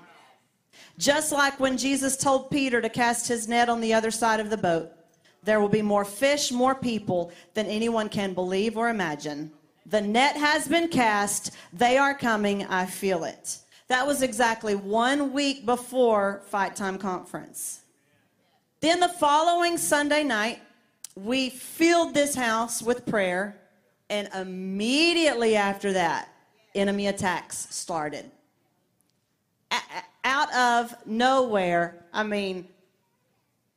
[0.96, 4.48] Just like when Jesus told Peter to cast his net on the other side of
[4.48, 4.90] the boat,
[5.42, 9.52] there will be more fish, more people than anyone can believe or imagine.
[9.86, 11.50] The net has been cast.
[11.72, 12.64] They are coming.
[12.64, 13.58] I feel it.
[13.88, 17.80] That was exactly one week before Fight Time Conference.
[18.80, 20.60] Then the following Sunday night,
[21.14, 23.60] we filled this house with prayer,
[24.08, 26.28] and immediately after that,
[26.74, 28.30] enemy attacks started.
[30.24, 32.66] Out of nowhere, I mean,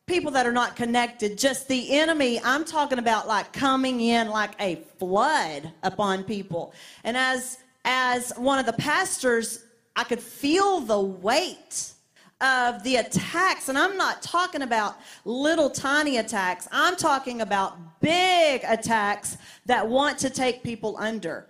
[0.06, 4.52] people that are not connected, just the enemy, I'm talking about like coming in like
[4.62, 6.74] a flood upon people.
[7.04, 9.64] And as as one of the pastors
[9.98, 11.92] I could feel the weight
[12.40, 18.64] of the attacks, and I'm not talking about little tiny attacks, I'm talking about big
[18.64, 21.48] attacks that want to take people under.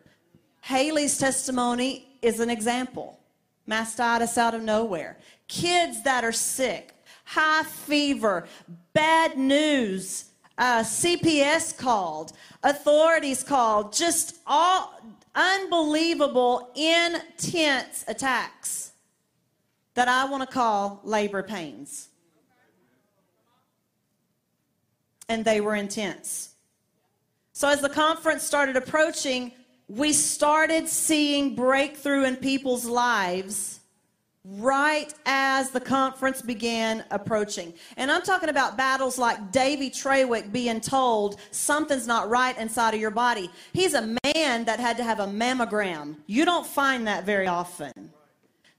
[0.61, 3.19] Haley's testimony is an example.
[3.69, 5.17] Mastitis out of nowhere.
[5.49, 8.47] Kids that are sick, high fever,
[8.93, 12.31] bad news, uh, CPS called,
[12.63, 14.97] authorities called, just all
[15.37, 18.91] unbelievable, intense attacks
[19.93, 22.09] that I want to call labor pains.
[25.29, 26.55] And they were intense.
[27.53, 29.51] So, as the conference started approaching,
[29.87, 33.76] we started seeing breakthrough in people's lives
[34.49, 37.73] right as the conference began approaching.
[37.97, 42.99] And I'm talking about battles like Davy Trawick being told something's not right inside of
[42.99, 43.49] your body.
[43.73, 46.15] He's a man that had to have a mammogram.
[46.27, 47.91] You don't find that very often.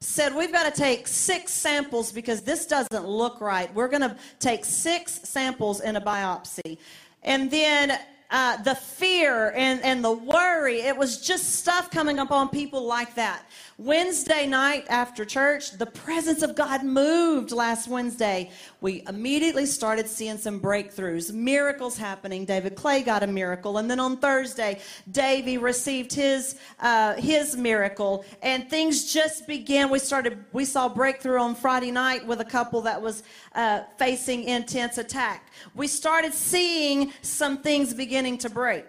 [0.00, 3.72] Said, we've got to take six samples because this doesn't look right.
[3.74, 6.78] We're going to take six samples in a biopsy.
[7.24, 7.98] And then
[8.30, 10.80] uh, the fear and, and the worry.
[10.80, 13.44] It was just stuff coming up on people like that.
[13.78, 18.50] Wednesday night after church, the presence of God moved last Wednesday.
[18.80, 22.44] We immediately started seeing some breakthroughs, miracles happening.
[22.44, 23.78] David Clay got a miracle.
[23.78, 24.80] And then on Thursday,
[25.12, 28.24] Davy received his, uh, his miracle.
[28.42, 29.90] And things just began.
[29.90, 33.22] We started, we saw breakthrough on Friday night with a couple that was
[33.58, 35.50] uh, facing intense attack.
[35.74, 38.86] We started seeing some things beginning to break.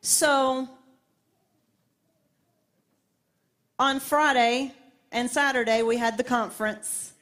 [0.00, 0.66] So
[3.78, 4.72] on Friday
[5.12, 7.12] and Saturday, we had the conference,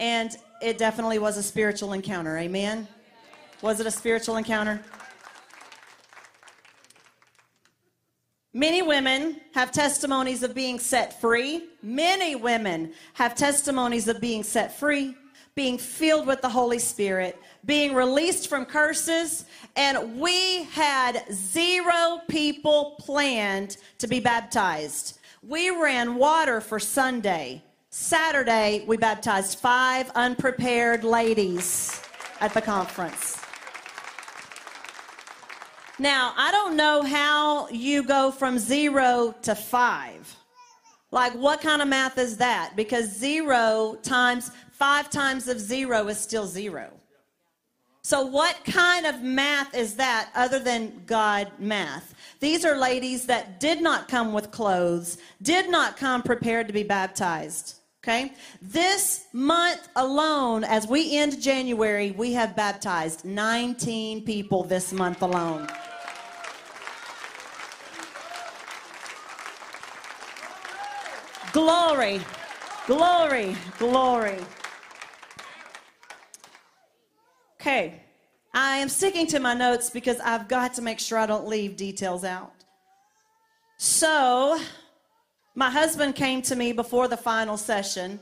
[0.00, 2.36] and it definitely was a spiritual encounter.
[2.36, 2.88] Amen?
[3.62, 4.82] Was it a spiritual encounter?
[8.58, 11.68] Many women have testimonies of being set free.
[11.80, 15.14] Many women have testimonies of being set free,
[15.54, 19.44] being filled with the Holy Spirit, being released from curses.
[19.76, 25.20] And we had zero people planned to be baptized.
[25.46, 27.62] We ran water for Sunday.
[27.90, 32.02] Saturday, we baptized five unprepared ladies
[32.40, 33.38] at the conference.
[35.98, 40.36] Now, I don't know how you go from zero to five.
[41.10, 42.74] Like, what kind of math is that?
[42.76, 46.92] Because zero times five times of zero is still zero.
[48.02, 52.14] So, what kind of math is that other than God math?
[52.38, 56.84] These are ladies that did not come with clothes, did not come prepared to be
[56.84, 57.74] baptized.
[58.04, 58.32] Okay?
[58.62, 65.68] This month alone, as we end January, we have baptized 19 people this month alone.
[71.52, 72.20] Glory,
[72.86, 74.38] glory, glory.
[77.60, 78.02] Okay.
[78.54, 81.76] I am sticking to my notes because I've got to make sure I don't leave
[81.76, 82.52] details out.
[83.76, 84.58] So,
[85.54, 88.18] my husband came to me before the final session.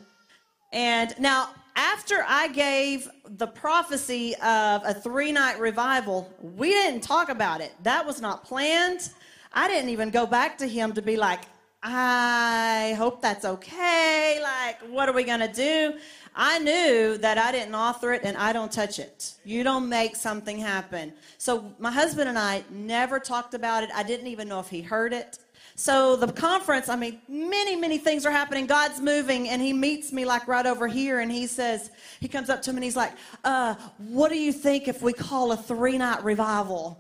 [0.72, 7.28] And now, after I gave the prophecy of a three night revival, we didn't talk
[7.28, 7.72] about it.
[7.82, 9.10] That was not planned.
[9.52, 11.42] I didn't even go back to him to be like,
[11.82, 14.40] I hope that's okay.
[14.42, 15.94] Like, what are we going to do?
[16.34, 19.34] I knew that I didn't author it and I don't touch it.
[19.44, 21.12] You don't make something happen.
[21.38, 23.90] So my husband and I never talked about it.
[23.94, 25.38] I didn't even know if he heard it.
[25.78, 28.66] So the conference, I mean, many, many things are happening.
[28.66, 32.48] God's moving, and he meets me like right over here, and he says, he comes
[32.48, 33.12] up to me and he's like,
[33.44, 36.98] uh, what do you think if we call a three night revival?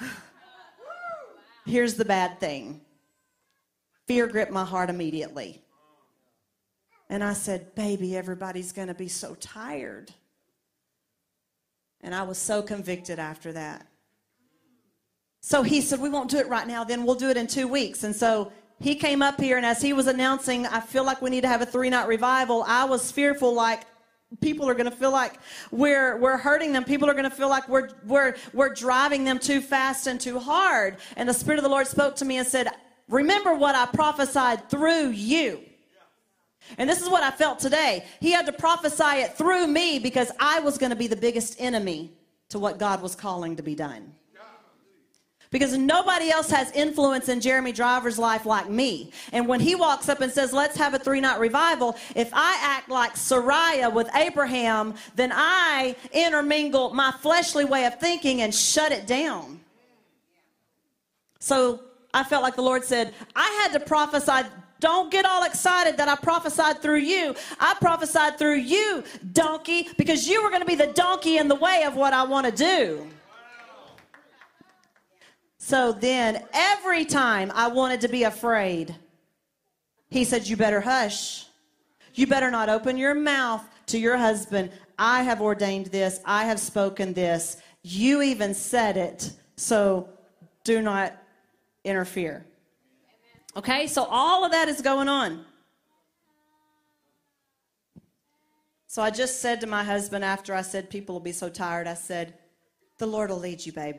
[1.66, 2.80] Here's the bad thing
[4.10, 5.62] fear gripped my heart immediately.
[7.08, 10.10] And I said, Baby, everybody's going to be so tired.
[12.00, 13.86] And I was so convicted after that.
[15.42, 17.68] So he said, We won't do it right now, then we'll do it in two
[17.68, 18.02] weeks.
[18.02, 21.30] And so he came up here, and as he was announcing, I feel like we
[21.30, 23.82] need to have a three night revival, I was fearful like,
[24.40, 25.38] people are going to feel like
[25.70, 29.40] we're we're hurting them people are going to feel like we're we're we're driving them
[29.40, 32.46] too fast and too hard and the spirit of the lord spoke to me and
[32.46, 32.68] said
[33.10, 35.60] remember what i prophesied through you
[36.78, 38.04] and this is what I felt today.
[38.20, 41.60] He had to prophesy it through me because I was going to be the biggest
[41.60, 42.12] enemy
[42.50, 44.12] to what God was calling to be done.
[45.50, 49.10] Because nobody else has influence in Jeremy Driver's life like me.
[49.32, 52.56] And when he walks up and says, Let's have a three night revival, if I
[52.62, 58.92] act like Sariah with Abraham, then I intermingle my fleshly way of thinking and shut
[58.92, 59.58] it down.
[61.40, 61.80] So
[62.12, 64.48] I felt like the Lord said, I had to prophesy
[64.80, 67.34] Don't get all excited that I prophesied through you.
[67.58, 71.54] I prophesied through you, donkey, because you were going to be the donkey in the
[71.54, 73.06] way of what I want to do.
[75.58, 78.96] So then, every time I wanted to be afraid,
[80.08, 81.46] he said, You better hush.
[82.14, 84.70] You better not open your mouth to your husband.
[84.98, 87.58] I have ordained this, I have spoken this.
[87.82, 90.08] You even said it, so
[90.64, 91.19] do not
[91.84, 92.46] interfere.
[93.56, 95.44] Okay, so all of that is going on.
[98.86, 101.86] So I just said to my husband after I said people will be so tired,
[101.86, 102.34] I said,
[102.98, 103.96] The Lord will lead you, babe.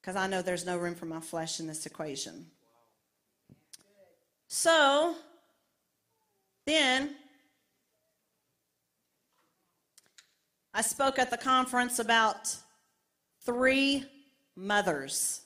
[0.00, 2.46] Because I know there's no room for my flesh in this equation.
[4.48, 5.14] So
[6.66, 7.16] then
[10.74, 12.54] I spoke at the conference about
[13.44, 14.04] three
[14.56, 15.43] mothers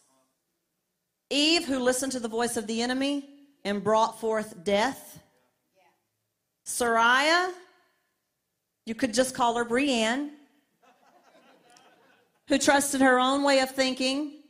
[1.31, 3.29] Eve, who listened to the voice of the enemy
[3.65, 5.21] and brought forth death.
[6.67, 7.53] Sariah,
[8.87, 10.31] you could just call her Bri'Ann,
[12.49, 14.43] who trusted her own way of thinking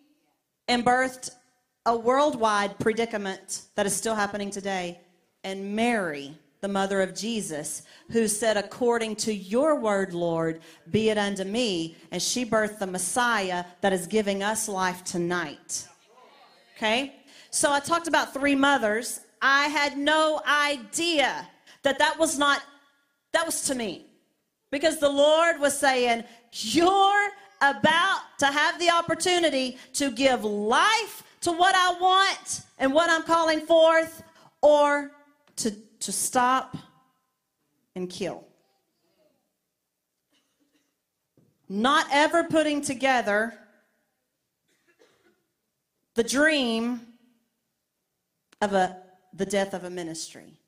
[0.68, 1.30] and birthed
[1.86, 5.00] a worldwide predicament that is still happening today.
[5.42, 10.60] And Mary, the mother of Jesus, who said, According to your word, Lord,
[10.90, 11.96] be it unto me.
[12.10, 15.88] And she birthed the Messiah that is giving us life tonight.
[16.78, 17.16] Okay?
[17.50, 19.20] So I talked about three mothers.
[19.42, 21.48] I had no idea
[21.82, 22.62] that that was not,
[23.32, 24.06] that was to me.
[24.70, 31.52] Because the Lord was saying, You're about to have the opportunity to give life to
[31.52, 34.22] what I want and what I'm calling forth,
[34.62, 35.10] or
[35.56, 36.76] to, to stop
[37.96, 38.44] and kill.
[41.68, 43.58] Not ever putting together
[46.18, 47.00] the dream
[48.60, 48.96] of a,
[49.34, 50.58] the death of a ministry.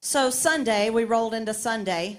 [0.00, 2.18] So, Sunday, we rolled into Sunday.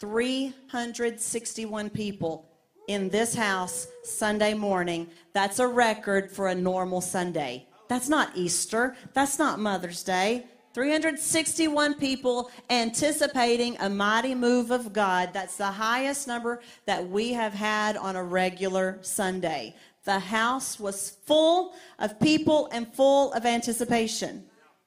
[0.00, 2.48] 361 people
[2.88, 5.06] in this house Sunday morning.
[5.32, 7.68] That's a record for a normal Sunday.
[7.86, 8.96] That's not Easter.
[9.12, 10.46] That's not Mother's Day.
[10.74, 15.30] 361 people anticipating a mighty move of God.
[15.32, 19.74] That's the highest number that we have had on a regular Sunday.
[20.04, 24.44] The house was full of people and full of anticipation.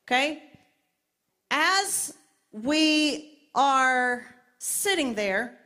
[0.08, 0.44] Okay?
[1.52, 2.14] As
[2.52, 4.26] we are
[4.58, 5.58] sitting there,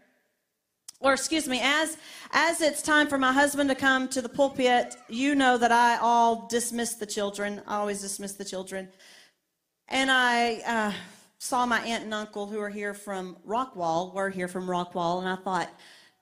[0.99, 1.97] or excuse me, as
[2.31, 5.97] as it's time for my husband to come to the pulpit, you know that I
[5.97, 7.61] all dismiss the children.
[7.65, 8.89] I always dismiss the children.
[9.91, 10.93] And I uh,
[11.39, 15.27] saw my aunt and uncle who are here from Rockwall, were here from Rockwall, and
[15.27, 15.69] I thought,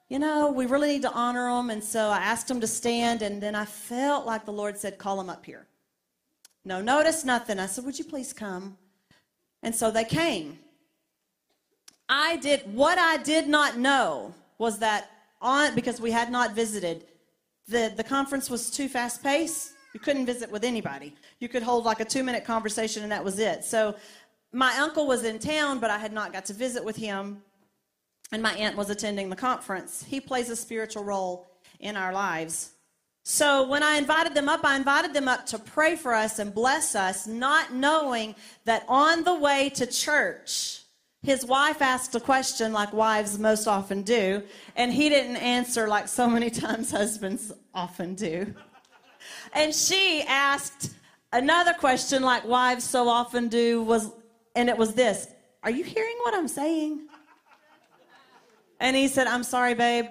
[0.08, 1.70] you know, we really need to honor them.
[1.70, 4.98] And so I asked them to stand, and then I felt like the Lord said,
[4.98, 5.68] call them up here.
[6.64, 7.60] No notice, nothing.
[7.60, 8.78] I said, would you please come?
[9.62, 10.60] And so they came.
[12.08, 15.12] I did, what I did not know was that
[15.42, 17.04] on, because we had not visited,
[17.68, 21.16] the, the conference was too fast paced you couldn't visit with anybody.
[21.40, 23.64] You could hold like a two minute conversation and that was it.
[23.64, 23.96] So
[24.54, 27.42] my uncle was in town, but I had not got to visit with him.
[28.32, 30.06] And my aunt was attending the conference.
[30.08, 31.48] He plays a spiritual role
[31.80, 32.74] in our lives.
[33.24, 36.54] So when I invited them up, I invited them up to pray for us and
[36.54, 38.36] bless us, not knowing
[38.66, 40.84] that on the way to church,
[41.24, 44.44] his wife asked a question like wives most often do,
[44.76, 48.54] and he didn't answer like so many times husbands often do.
[49.54, 50.92] And she asked
[51.32, 54.12] another question, like wives so often do, was,
[54.56, 55.28] and it was this
[55.64, 57.08] Are you hearing what I'm saying?
[58.80, 60.06] And he said, I'm sorry, babe.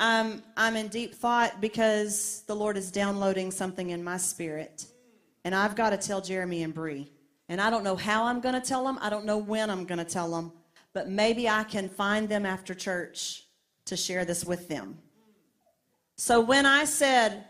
[0.00, 4.86] I'm, I'm in deep thought because the Lord is downloading something in my spirit.
[5.44, 7.10] And I've got to tell Jeremy and Bree.
[7.48, 8.98] And I don't know how I'm going to tell them.
[9.00, 10.52] I don't know when I'm going to tell them.
[10.92, 13.44] But maybe I can find them after church
[13.86, 14.98] to share this with them.
[16.16, 17.44] So when I said,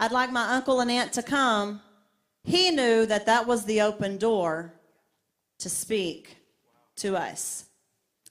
[0.00, 1.82] I'd like my uncle and aunt to come.
[2.42, 4.72] He knew that that was the open door
[5.58, 6.38] to speak
[6.96, 7.66] to us.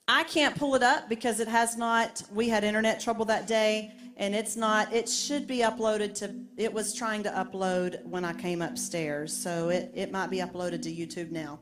[0.08, 3.92] I can't pull it up because it has not, we had internet trouble that day
[4.16, 8.32] and it's not, it should be uploaded to, it was trying to upload when I
[8.32, 9.32] came upstairs.
[9.32, 11.60] So it, it might be uploaded to YouTube now.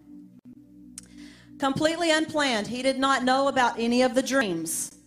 [1.58, 2.66] Completely unplanned.
[2.66, 4.97] He did not know about any of the dreams.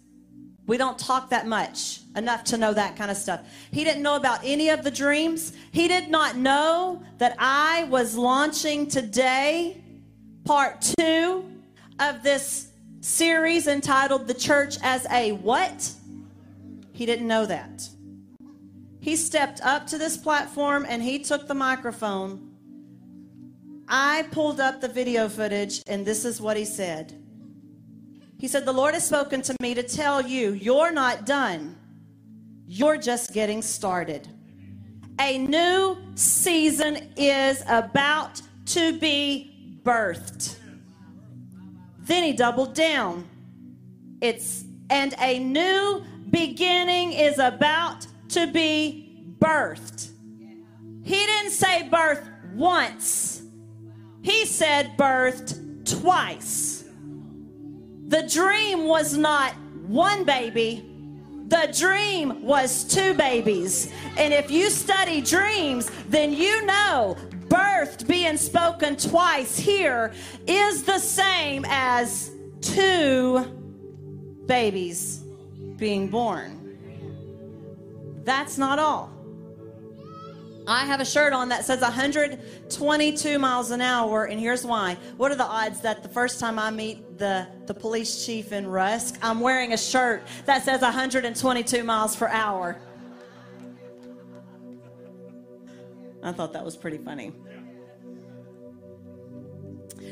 [0.71, 3.41] We don't talk that much, enough to know that kind of stuff.
[3.71, 5.51] He didn't know about any of the dreams.
[5.73, 9.83] He did not know that I was launching today
[10.45, 11.43] part two
[11.99, 12.69] of this
[13.01, 15.91] series entitled The Church as a What?
[16.93, 17.89] He didn't know that.
[19.01, 22.49] he stepped up to this platform and he took the microphone.
[23.87, 27.20] I pulled up the video footage, and this is what he said.
[28.41, 31.77] He said, The Lord has spoken to me to tell you, you're not done.
[32.65, 34.27] You're just getting started.
[35.19, 40.57] A new season is about to be birthed.
[41.99, 43.29] Then he doubled down.
[44.21, 50.09] It's and a new beginning is about to be birthed.
[51.03, 53.43] He didn't say birth once.
[54.23, 56.70] He said birthed twice.
[58.11, 59.53] The dream was not
[59.87, 60.85] one baby,
[61.47, 63.89] the dream was two babies.
[64.17, 67.15] And if you study dreams, then you know
[67.47, 70.11] birthed being spoken twice here
[70.45, 73.45] is the same as two
[74.45, 75.23] babies
[75.77, 76.57] being born.
[78.25, 79.10] That's not all.
[80.71, 84.95] I have a shirt on that says 122 miles an hour, and here's why.
[85.17, 88.65] What are the odds that the first time I meet the, the police chief in
[88.65, 92.77] Rusk, I'm wearing a shirt that says 122 miles per hour?
[96.23, 97.33] I thought that was pretty funny.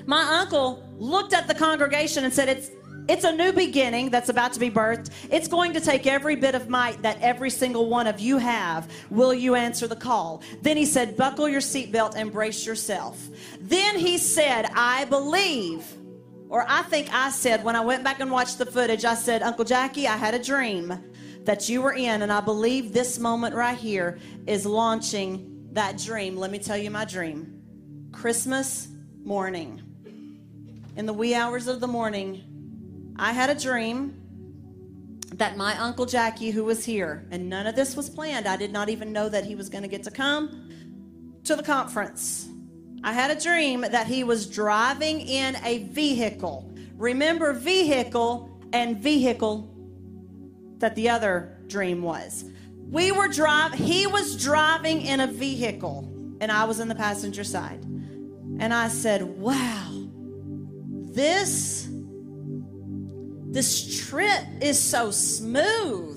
[0.06, 2.70] My uncle looked at the congregation and said, It's
[3.10, 5.10] it's a new beginning that's about to be birthed.
[5.32, 8.90] It's going to take every bit of might that every single one of you have.
[9.10, 10.44] Will you answer the call?
[10.62, 13.28] Then he said, Buckle your seatbelt and brace yourself.
[13.60, 15.86] Then he said, I believe.
[16.50, 19.42] Or I think I said, when I went back and watched the footage, I said,
[19.42, 20.98] Uncle Jackie, I had a dream
[21.46, 26.38] that you were in, and I believe this moment right here is launching that dream.
[26.38, 27.62] Let me tell you my dream.
[28.12, 28.88] Christmas
[29.24, 29.82] morning.
[30.96, 32.49] In the wee hours of the morning,
[33.20, 34.16] I had a dream
[35.34, 38.72] that my Uncle Jackie, who was here, and none of this was planned, I did
[38.72, 40.70] not even know that he was going to get to come
[41.44, 42.48] to the conference.
[43.04, 46.72] I had a dream that he was driving in a vehicle.
[46.96, 49.70] Remember, vehicle and vehicle
[50.78, 52.46] that the other dream was.
[52.90, 56.10] We were drive he was driving in a vehicle
[56.40, 57.84] and I was in the passenger side.
[58.60, 60.08] And I said, "Wow.
[61.12, 61.90] This
[63.52, 66.16] this trip is so smooth.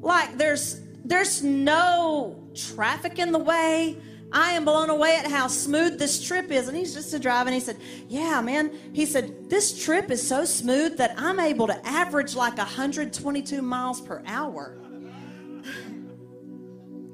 [0.00, 3.96] Like there's there's no traffic in the way.
[4.30, 6.68] I am blown away at how smooth this trip is.
[6.68, 7.54] And he's just driving.
[7.54, 7.78] He said,
[8.08, 8.72] Yeah, man.
[8.92, 14.00] He said, This trip is so smooth that I'm able to average like 122 miles
[14.00, 14.76] per hour.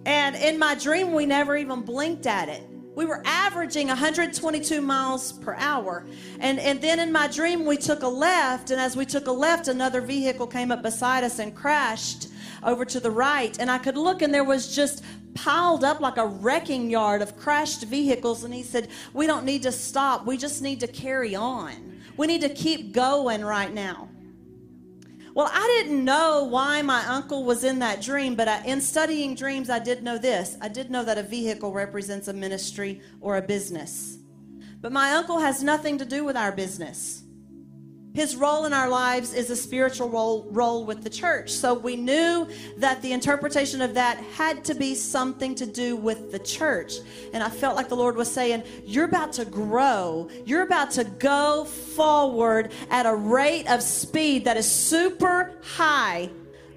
[0.07, 2.62] And in my dream, we never even blinked at it.
[2.95, 6.07] We were averaging 122 miles per hour.
[6.38, 8.70] And, and then in my dream, we took a left.
[8.70, 12.28] And as we took a left, another vehicle came up beside us and crashed
[12.62, 13.59] over to the right.
[13.59, 15.03] And I could look, and there was just
[15.34, 18.45] piled up like a wrecking yard of crashed vehicles.
[18.45, 20.24] And he said, We don't need to stop.
[20.24, 22.01] We just need to carry on.
[22.16, 24.09] We need to keep going right now.
[25.35, 29.35] Well, I didn't know why my uncle was in that dream, but I, in studying
[29.35, 30.57] dreams, I did know this.
[30.61, 34.18] I did know that a vehicle represents a ministry or a business.
[34.80, 37.24] But my uncle has nothing to do with our business.
[38.15, 41.51] His role in our lives is a spiritual role, role with the church.
[41.51, 42.47] So we knew
[42.77, 46.99] that the interpretation of that had to be something to do with the church.
[47.33, 50.31] And I felt like the Lord was saying, You're about to grow.
[50.47, 56.31] You're about to go forward at a rate of speed that is super high,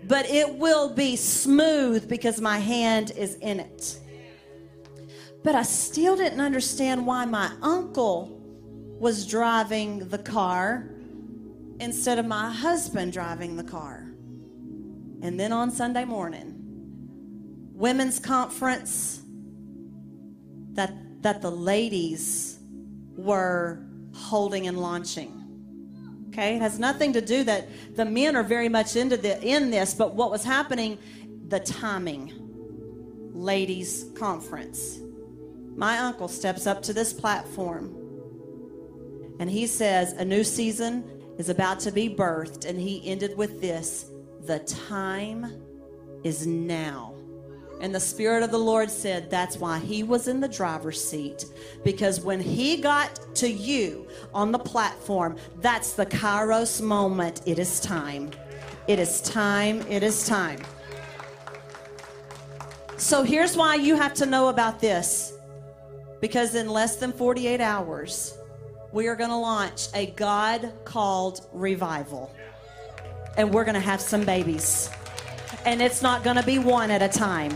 [0.05, 3.99] but it will be smooth because my hand is in it.
[5.43, 8.41] But I still didn't understand why my uncle
[8.99, 10.96] was driving the car
[11.79, 14.11] instead of my husband driving the car.
[15.21, 16.53] And then on Sunday morning,
[17.73, 19.21] women's conference
[20.73, 22.59] that that the ladies
[23.15, 25.33] were holding and launching.
[26.29, 29.71] Okay, it has nothing to do that the men are very much into the in
[29.71, 30.97] this, but what was happening,
[31.47, 32.33] the timing.
[33.33, 34.99] Ladies conference.
[35.75, 37.95] My uncle steps up to this platform
[39.39, 41.03] and he says, A new season
[41.37, 44.05] is about to be birthed, and he ended with this
[44.45, 45.61] The time
[46.23, 47.13] is now.
[47.79, 51.45] And the Spirit of the Lord said that's why he was in the driver's seat.
[51.83, 57.41] Because when he got to you on the platform, that's the Kairos moment.
[57.45, 58.31] It is time.
[58.87, 59.81] It is time.
[59.89, 60.59] It is time.
[62.97, 65.33] So here's why you have to know about this.
[66.19, 68.36] Because in less than 48 hours,
[68.91, 72.33] we are going to launch a God called revival.
[73.35, 74.89] And we're going to have some babies.
[75.65, 77.55] And it's not going to be one at a time.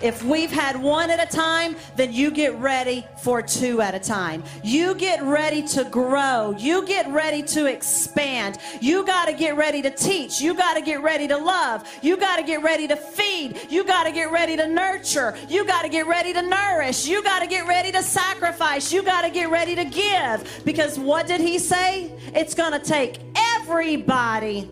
[0.00, 3.98] If we've had one at a time, then you get ready for two at a
[3.98, 4.42] time.
[4.64, 6.54] You get ready to grow.
[6.58, 8.58] You get ready to expand.
[8.80, 10.40] You got to get ready to teach.
[10.40, 11.86] You got to get ready to love.
[12.02, 13.60] You got to get ready to feed.
[13.68, 15.36] You got to get ready to nurture.
[15.48, 17.06] You got to get ready to nourish.
[17.06, 18.92] You got to get ready to sacrifice.
[18.92, 20.62] You got to get ready to give.
[20.64, 22.12] Because what did he say?
[22.34, 24.70] It's going to take everybody.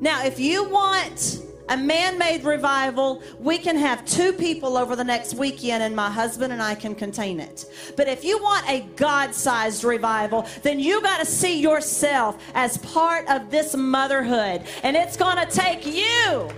[0.00, 1.42] Now, if you want
[1.72, 6.10] a man made revival, we can have two people over the next weekend, and my
[6.10, 7.64] husband and I can contain it.
[7.96, 12.76] But if you want a God sized revival, then you got to see yourself as
[12.76, 16.50] part of this motherhood, and it's going to take you.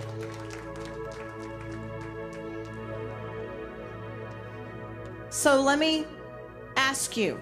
[5.29, 6.05] So let me
[6.75, 7.39] ask you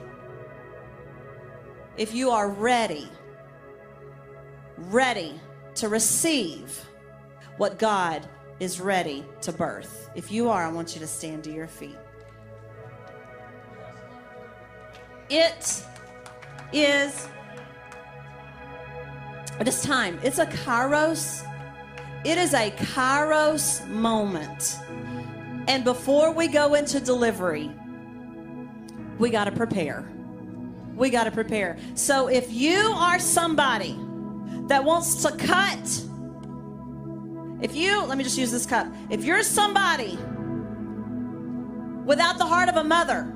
[1.98, 3.10] if you are ready,
[4.78, 5.40] ready
[5.74, 6.88] to receive
[7.58, 8.28] what God
[8.60, 10.10] is ready to birth.
[10.16, 11.98] If you are, I want you to stand to your feet.
[15.30, 15.84] It
[16.72, 17.28] is
[19.60, 20.20] it is time.
[20.24, 21.48] It's a kairos.
[22.26, 24.78] It is a kairos moment.
[25.68, 27.72] And before we go into delivery,
[29.20, 30.10] we got to prepare.
[30.96, 31.78] We got to prepare.
[31.94, 33.98] So if you are somebody
[34.68, 36.04] that wants to cut
[37.64, 38.88] if you, let me just use this cup.
[39.10, 40.20] If you're somebody
[42.06, 43.34] without the heart of a mother,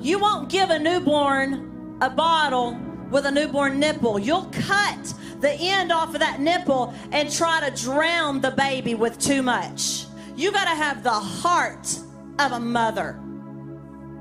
[0.00, 2.78] you won't give a newborn a bottle
[3.10, 4.18] with a newborn nipple.
[4.18, 9.18] You'll cut the end off of that nipple and try to drown the baby with
[9.18, 10.04] too much.
[10.36, 11.98] You got to have the heart
[12.38, 13.18] of a mother.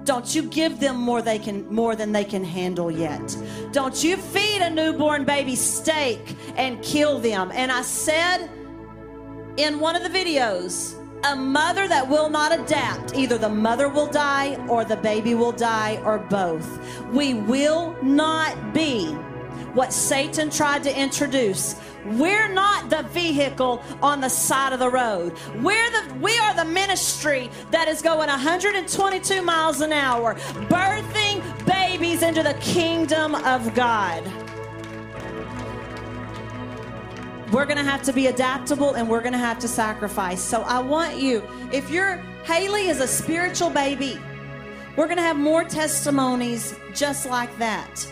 [0.06, 3.38] Don't you give them more they can more than they can handle yet.
[3.72, 7.51] Don't you feed a newborn baby steak and kill them.
[7.54, 8.49] And I said
[9.58, 14.08] in one of the videos, a mother that will not adapt, either the mother will
[14.08, 16.68] die or the baby will die or both.
[17.14, 19.16] We will not be
[19.74, 21.76] what Satan tried to introduce.
[22.05, 25.34] We're not the vehicle on the side of the road.
[25.61, 32.24] We're the we are the ministry that is going 122 miles an hour, birthing babies
[32.24, 34.24] into the kingdom of God.
[37.53, 40.41] We're going to have to be adaptable and we're going to have to sacrifice.
[40.41, 44.20] So I want you, if you're Haley is a spiritual baby,
[44.97, 48.11] we're going to have more testimonies just like that.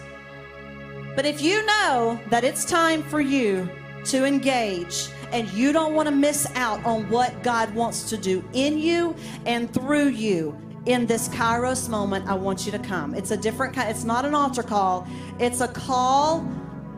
[1.15, 3.69] But if you know that it's time for you
[4.05, 8.43] to engage and you don't want to miss out on what God wants to do
[8.53, 13.13] in you and through you in this Kairos moment, I want you to come.
[13.13, 15.07] It's a different kind, it's not an altar call,
[15.39, 16.47] it's a call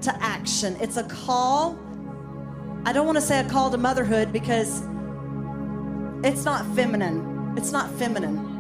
[0.04, 0.78] to action.
[0.80, 1.80] It's a call.
[2.86, 4.82] I don't want to say a call to motherhood because
[6.24, 7.56] it's not feminine.
[7.58, 8.52] It's not feminine.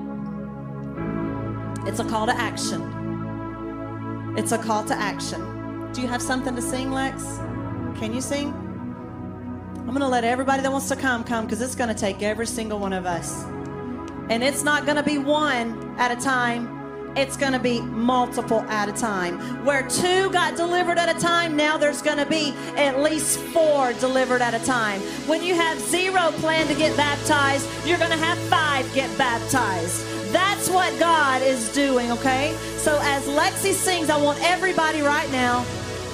[1.85, 3.02] It's a call to action.
[4.35, 5.91] It's a call to action.
[5.93, 7.23] Do you have something to sing, Lex?
[7.99, 8.49] Can you sing?
[9.77, 12.23] I'm going to let everybody that wants to come come because it's going to take
[12.23, 13.43] every single one of us.
[14.29, 17.13] And it's not going to be one at a time.
[17.15, 19.63] It's going to be multiple at a time.
[19.63, 23.93] Where two got delivered at a time, now there's going to be at least four
[23.93, 24.99] delivered at a time.
[25.27, 30.12] When you have zero plan to get baptized, you're going to have five get baptized.
[30.33, 32.55] That's what God is doing, okay?
[32.77, 35.63] So as Lexi sings, I want everybody right now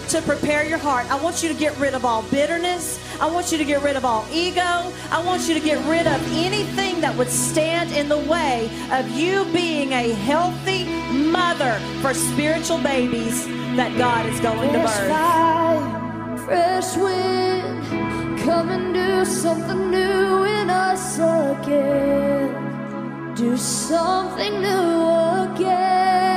[0.09, 1.09] to prepare your heart.
[1.11, 2.99] I want you to get rid of all bitterness.
[3.21, 4.91] I want you to get rid of all ego.
[5.11, 9.09] I want you to get rid of anything that would stand in the way of
[9.11, 13.45] you being a healthy mother for spiritual babies
[13.75, 15.09] that God is going to Fresh birth.
[15.09, 22.68] fire, fresh wind, come and do something new in us again.
[23.39, 26.28] Do something new again.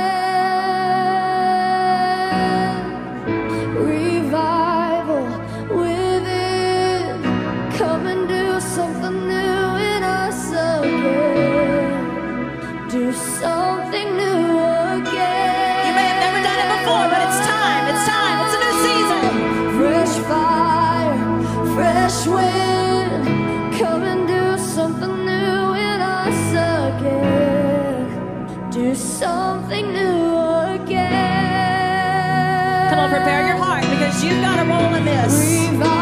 [34.23, 35.92] You've got a role in this.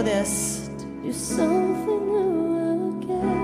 [0.00, 0.70] Again.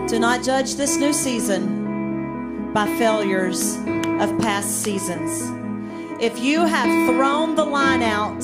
[0.06, 3.76] Do not judge this new season by failures
[4.20, 5.50] of past seasons.
[6.20, 8.40] If you have thrown the line out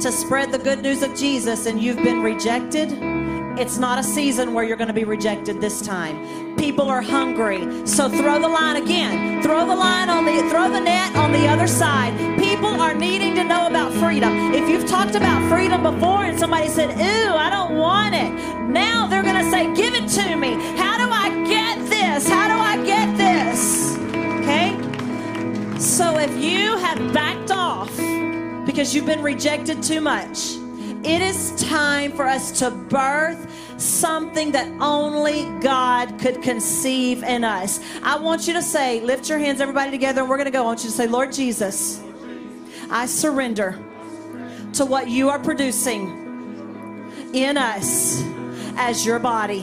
[0.00, 2.92] to spread the good news of Jesus and you've been rejected,
[3.58, 6.56] it's not a season where you're going to be rejected this time.
[6.56, 7.86] People are hungry.
[7.86, 9.42] So throw the line again.
[9.42, 12.35] Throw the line on the throw the net on the other side.
[12.46, 14.54] People are needing to know about freedom.
[14.54, 18.30] If you've talked about freedom before and somebody said, "Ooh, I don't want it."
[18.68, 20.52] Now they're going to say, "Give it to me.
[20.76, 22.28] How do I get this?
[22.28, 23.98] How do I get this?"
[24.38, 24.68] Okay?
[25.76, 27.90] So if you have backed off
[28.64, 30.38] because you've been rejected too much,
[31.02, 33.40] it is time for us to birth
[33.76, 37.80] something that only God could conceive in us.
[38.04, 40.62] I want you to say, lift your hands, everybody together, and we're going to go.
[40.62, 42.00] I want you to say, Lord Jesus,
[42.90, 43.78] I surrender
[44.74, 46.24] to what you are producing
[47.32, 48.22] in us
[48.76, 49.60] as your body.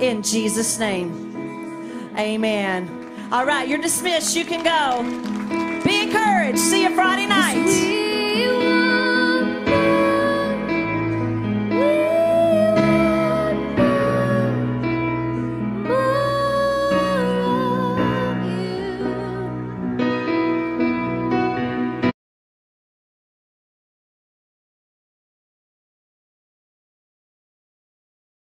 [0.00, 3.28] In Jesus' name, amen.
[3.32, 4.36] All right, you're dismissed.
[4.36, 5.02] You can go.
[5.84, 6.58] Be encouraged.
[6.58, 8.89] See you Friday night.